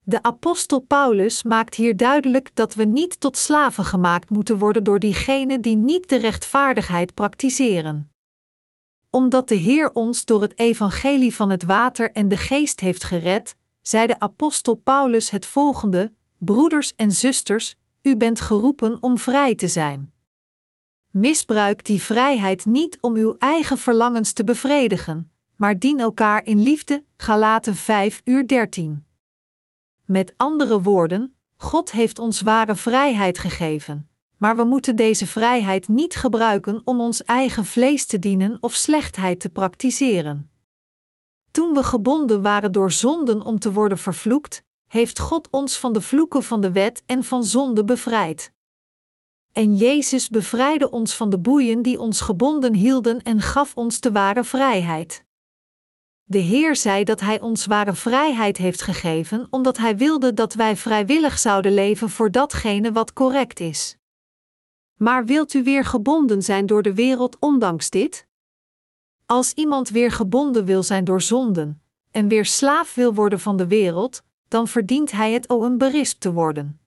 [0.00, 4.98] De apostel Paulus maakt hier duidelijk dat we niet tot slaven gemaakt moeten worden door
[4.98, 8.10] diegenen die niet de rechtvaardigheid praktiseren.
[9.16, 13.56] Omdat de Heer ons door het evangelie van het water en de geest heeft gered,
[13.82, 19.68] zei de apostel Paulus het volgende: Broeders en zusters, u bent geroepen om vrij te
[19.68, 20.12] zijn.
[21.10, 27.04] Misbruik die vrijheid niet om uw eigen verlangens te bevredigen, maar dien elkaar in liefde.
[27.16, 29.04] Galaten 5 uur 13.
[30.04, 36.14] Met andere woorden, God heeft ons ware vrijheid gegeven, maar we moeten deze vrijheid niet
[36.14, 40.50] gebruiken om ons eigen vlees te dienen of slechtheid te praktiseren.
[41.50, 46.00] Toen we gebonden waren door zonden om te worden vervloekt, heeft God ons van de
[46.00, 48.52] vloeken van de wet en van zonde bevrijd.
[49.52, 54.12] En Jezus bevrijdde ons van de boeien die ons gebonden hielden en gaf ons de
[54.12, 55.24] ware vrijheid.
[56.24, 60.76] De Heer zei dat Hij ons ware vrijheid heeft gegeven, omdat Hij wilde dat wij
[60.76, 63.96] vrijwillig zouden leven voor datgene wat correct is.
[64.96, 68.26] Maar wilt u weer gebonden zijn door de wereld ondanks dit?
[69.26, 73.66] Als iemand weer gebonden wil zijn door zonden, en weer slaaf wil worden van de
[73.66, 76.80] wereld, dan verdient hij het om een berispt te worden.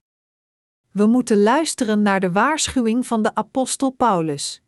[0.91, 4.63] We moeten luisteren naar de waarschuwing van de apostel Paulus.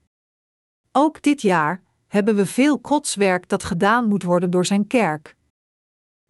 [0.91, 5.35] Ook dit jaar hebben we veel kotswerk dat gedaan moet worden door zijn kerk.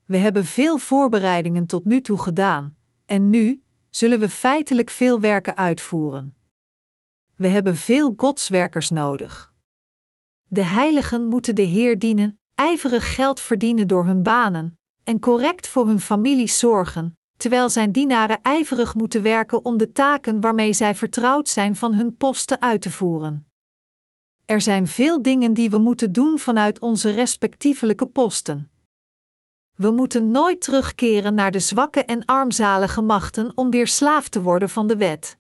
[0.06, 5.58] We hebben veel voorbereidingen tot nu toe gedaan, en nu zullen we feitelijk veel werken
[5.58, 6.36] uitvoeren.
[7.42, 9.54] We hebben veel godswerkers nodig.
[10.48, 15.88] De heiligen moeten de Heer dienen, ijverig geld verdienen door hun banen en correct voor
[15.88, 21.50] hun familie zorgen, terwijl zijn dienaren ijverig moeten werken om de taken waarmee zij vertrouwd
[21.50, 23.48] zijn van hun posten uit te voeren.
[24.46, 28.72] Er zijn veel dingen die we moeten doen vanuit onze respectievelijke posten.
[29.76, 34.70] We moeten nooit terugkeren naar de zwakke en armzalige machten om weer slaaf te worden
[34.70, 35.40] van de wet.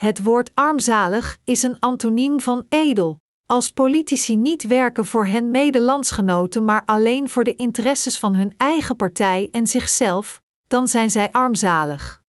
[0.00, 6.64] Het woord armzalig is een antoniem van edel, als politici niet werken voor hen medelandsgenoten,
[6.64, 12.22] maar alleen voor de interesses van hun eigen partij en zichzelf, dan zijn zij armzalig.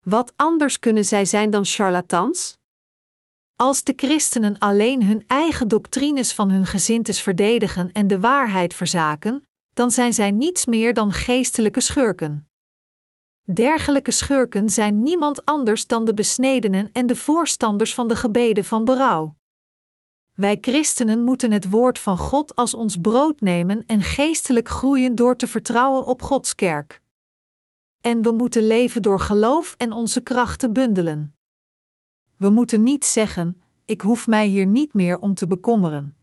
[0.00, 2.58] Wat anders kunnen zij zijn dan charlatans?
[3.56, 9.46] Als de christenen alleen hun eigen doctrines van hun gezintes verdedigen en de waarheid verzaken,
[9.72, 12.51] dan zijn zij niets meer dan geestelijke schurken.
[13.44, 18.84] Dergelijke schurken zijn niemand anders dan de besnedenen en de voorstanders van de gebeden van
[18.84, 19.36] berouw.
[20.34, 25.36] Wij christenen moeten het woord van God als ons brood nemen en geestelijk groeien door
[25.36, 27.02] te vertrouwen op Gods kerk.
[28.00, 31.36] En we moeten leven door geloof en onze krachten bundelen.
[32.36, 36.16] We moeten niet zeggen: Ik hoef mij hier niet meer om te bekommeren.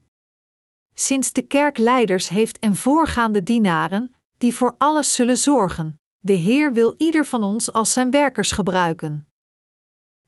[0.94, 6.96] Sinds de kerkleiders heeft en voorgaande dienaren, die voor alles zullen zorgen, de Heer wil
[6.98, 9.28] ieder van ons als zijn werkers gebruiken.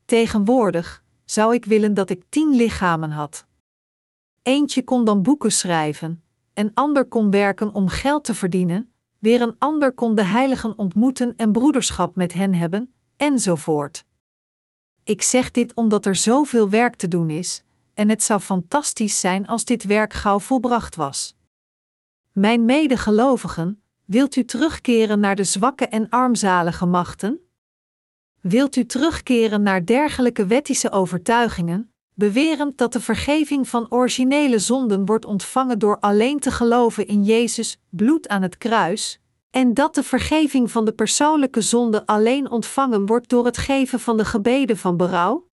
[0.05, 3.45] Tegenwoordig zou ik willen dat ik tien lichamen had.
[4.41, 6.23] Eentje kon dan boeken schrijven,
[6.53, 11.35] een ander kon werken om geld te verdienen, weer een ander kon de heiligen ontmoeten
[11.35, 14.05] en broederschap met hen hebben, enzovoort.
[15.03, 17.63] Ik zeg dit omdat er zoveel werk te doen is,
[17.93, 21.35] en het zou fantastisch zijn als dit werk gauw volbracht was.
[22.31, 23.80] Mijn medegelovigen,
[24.11, 27.39] wilt u terugkeren naar de zwakke en armzalige machten?
[28.41, 35.25] Wilt u terugkeren naar dergelijke wettische overtuigingen, bewerend dat de vergeving van originele zonden wordt
[35.25, 40.71] ontvangen door alleen te geloven in Jezus, bloed aan het kruis, en dat de vergeving
[40.71, 45.47] van de persoonlijke zonde alleen ontvangen wordt door het geven van de gebeden van berouw?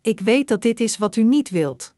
[0.00, 1.94] Ik weet dat dit is wat u niet wilt.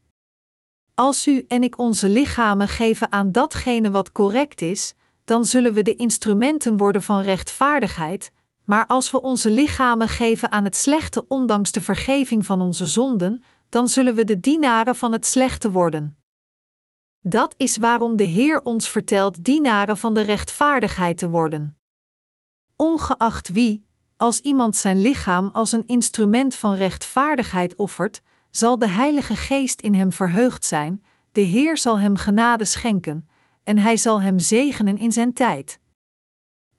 [0.93, 4.93] Als u en ik onze lichamen geven aan datgene wat correct is,
[5.29, 8.31] dan zullen we de instrumenten worden van rechtvaardigheid,
[8.63, 13.43] maar als we onze lichamen geven aan het slechte ondanks de vergeving van onze zonden,
[13.69, 16.17] dan zullen we de dienaren van het slechte worden.
[17.21, 21.77] Dat is waarom de Heer ons vertelt dienaren van de rechtvaardigheid te worden.
[22.75, 23.85] Ongeacht wie,
[24.17, 28.21] als iemand zijn lichaam als een instrument van rechtvaardigheid offert,
[28.51, 33.28] zal de Heilige Geest in hem verheugd zijn, de Heer zal hem genade schenken,
[33.69, 35.79] en hij zal hem zegenen in zijn tijd.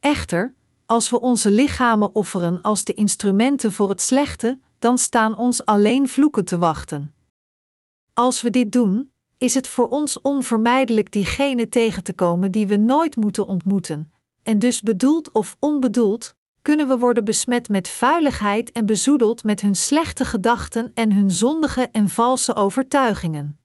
[0.00, 0.54] Echter,
[0.86, 6.08] als we onze lichamen offeren als de instrumenten voor het slechte, dan staan ons alleen
[6.08, 7.14] vloeken te wachten.
[8.14, 12.76] Als we dit doen, is het voor ons onvermijdelijk diegene tegen te komen die we
[12.76, 14.12] nooit moeten ontmoeten,
[14.42, 19.74] en dus bedoeld of onbedoeld, kunnen we worden besmet met vuiligheid en bezoedeld met hun
[19.74, 23.59] slechte gedachten en hun zondige en valse overtuigingen.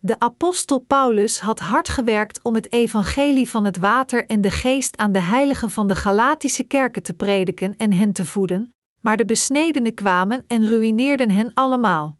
[0.00, 4.96] De apostel Paulus had hard gewerkt om het evangelie van het water en de geest
[4.96, 9.24] aan de heiligen van de Galatische kerken te prediken en hen te voeden, maar de
[9.24, 12.18] besnedenen kwamen en ruïneerden hen allemaal.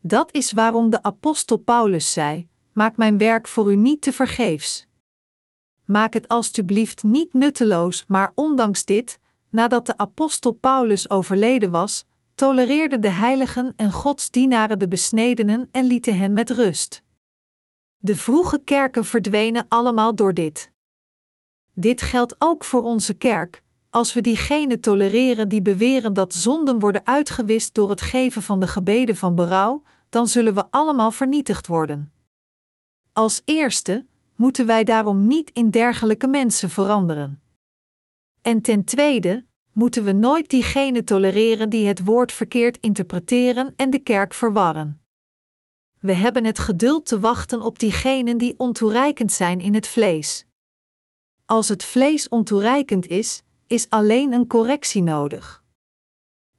[0.00, 4.86] Dat is waarom de apostel Paulus zei: Maak mijn werk voor u niet te vergeefs.
[5.84, 9.18] Maak het alstublieft niet nutteloos, maar ondanks dit,
[9.50, 12.04] nadat de apostel Paulus overleden was,
[12.34, 17.02] tolereerden de heiligen en godsdienaren de besnedenen en lieten hen met rust.
[17.98, 20.70] De vroege kerken verdwenen allemaal door dit.
[21.74, 27.06] Dit geldt ook voor onze kerk, als we diegenen tolereren die beweren dat zonden worden
[27.06, 32.12] uitgewist door het geven van de gebeden van berouw, dan zullen we allemaal vernietigd worden.
[33.12, 34.06] Als eerste
[34.36, 37.42] moeten wij daarom niet in dergelijke mensen veranderen.
[38.42, 43.98] En ten tweede moeten we nooit diegenen tolereren die het woord verkeerd interpreteren en de
[43.98, 45.00] kerk verwarren.
[46.00, 50.46] We hebben het geduld te wachten op diegenen die ontoereikend zijn in het vlees.
[51.44, 55.64] Als het vlees ontoereikend is, is alleen een correctie nodig.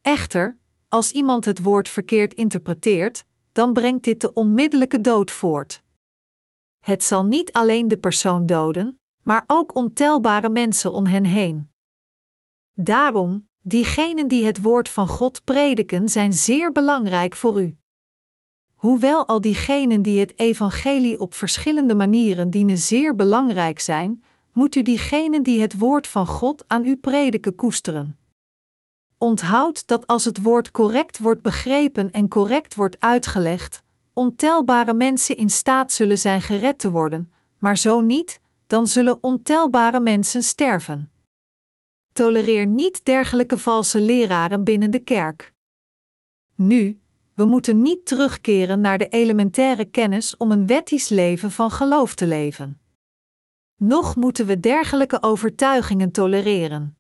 [0.02, 0.58] Echter,
[0.90, 5.84] als iemand het woord verkeerd interpreteert, dan brengt dit de onmiddellijke dood voort.
[6.80, 11.73] Het zal niet alleen de persoon doden, maar ook ontelbare mensen om hen heen.
[12.74, 17.78] Daarom, diegenen die het woord van God prediken, zijn zeer belangrijk voor u.
[18.74, 24.82] Hoewel al diegenen die het evangelie op verschillende manieren dienen zeer belangrijk zijn, moet u
[24.82, 28.18] diegenen die het woord van God aan u prediken koesteren.
[29.18, 35.50] Onthoud dat als het woord correct wordt begrepen en correct wordt uitgelegd, ontelbare mensen in
[35.50, 41.13] staat zullen zijn gered te worden, maar zo niet, dan zullen ontelbare mensen sterven.
[42.14, 45.54] Tolereer niet dergelijke valse leraren binnen de kerk.
[46.56, 47.02] Nu,
[47.34, 52.28] we moeten niet terugkeren naar de elementaire kennis om een wettisch leven van geloof te
[52.28, 52.82] leven.
[53.76, 56.98] Nog moeten we dergelijke overtuigingen tolereren.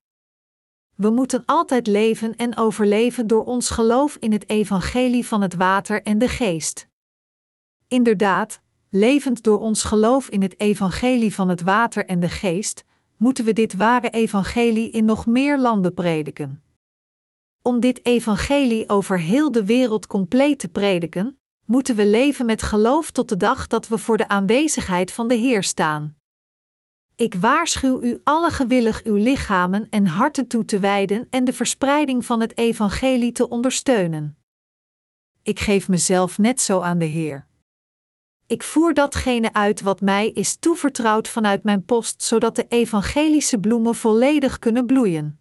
[0.95, 6.01] We moeten altijd leven en overleven door ons geloof in het evangelie van het water
[6.01, 6.88] en de geest.
[7.88, 12.84] Inderdaad, levend door ons geloof in het evangelie van het water en de geest,
[13.18, 16.64] moeten we dit ware evangelie in nog meer landen prediken.
[17.61, 23.11] Om dit evangelie over heel de wereld compleet te prediken, moeten we leven met geloof
[23.11, 26.16] tot de dag dat we voor de aanwezigheid van de Heer staan.
[27.16, 32.26] Ik waarschuw u alle gewillig uw lichamen en harten toe te wijden en de verspreiding
[32.26, 34.38] van het evangelie te ondersteunen.
[35.41, 37.47] Ik geef mezelf net zo aan de Heer.
[38.53, 43.95] Ik voer datgene uit wat mij is toevertrouwd vanuit mijn post, zodat de evangelische bloemen
[43.95, 45.39] volledig kunnen bloeien.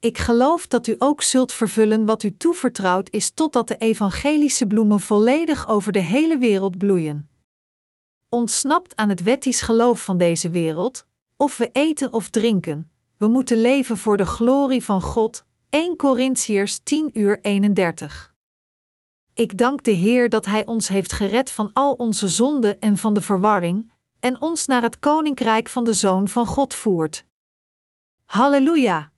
[0.00, 5.00] Ik geloof dat u ook zult vervullen wat u toevertrouwd is, totdat de evangelische bloemen
[5.00, 7.28] volledig over de hele wereld bloeien.
[8.28, 11.06] Ontsnapt aan het wettisch geloof van deze wereld,
[11.36, 15.44] of we eten of drinken, we moeten leven voor de glorie van God.
[15.70, 18.33] 1 Corinthiërs 10 uur 31.
[19.34, 23.14] Ik dank de Heer dat Hij ons heeft gered van al onze zonden en van
[23.14, 27.24] de verwarring, en ons naar het koninkrijk van de Zoon van God voert.
[28.24, 29.13] Halleluja!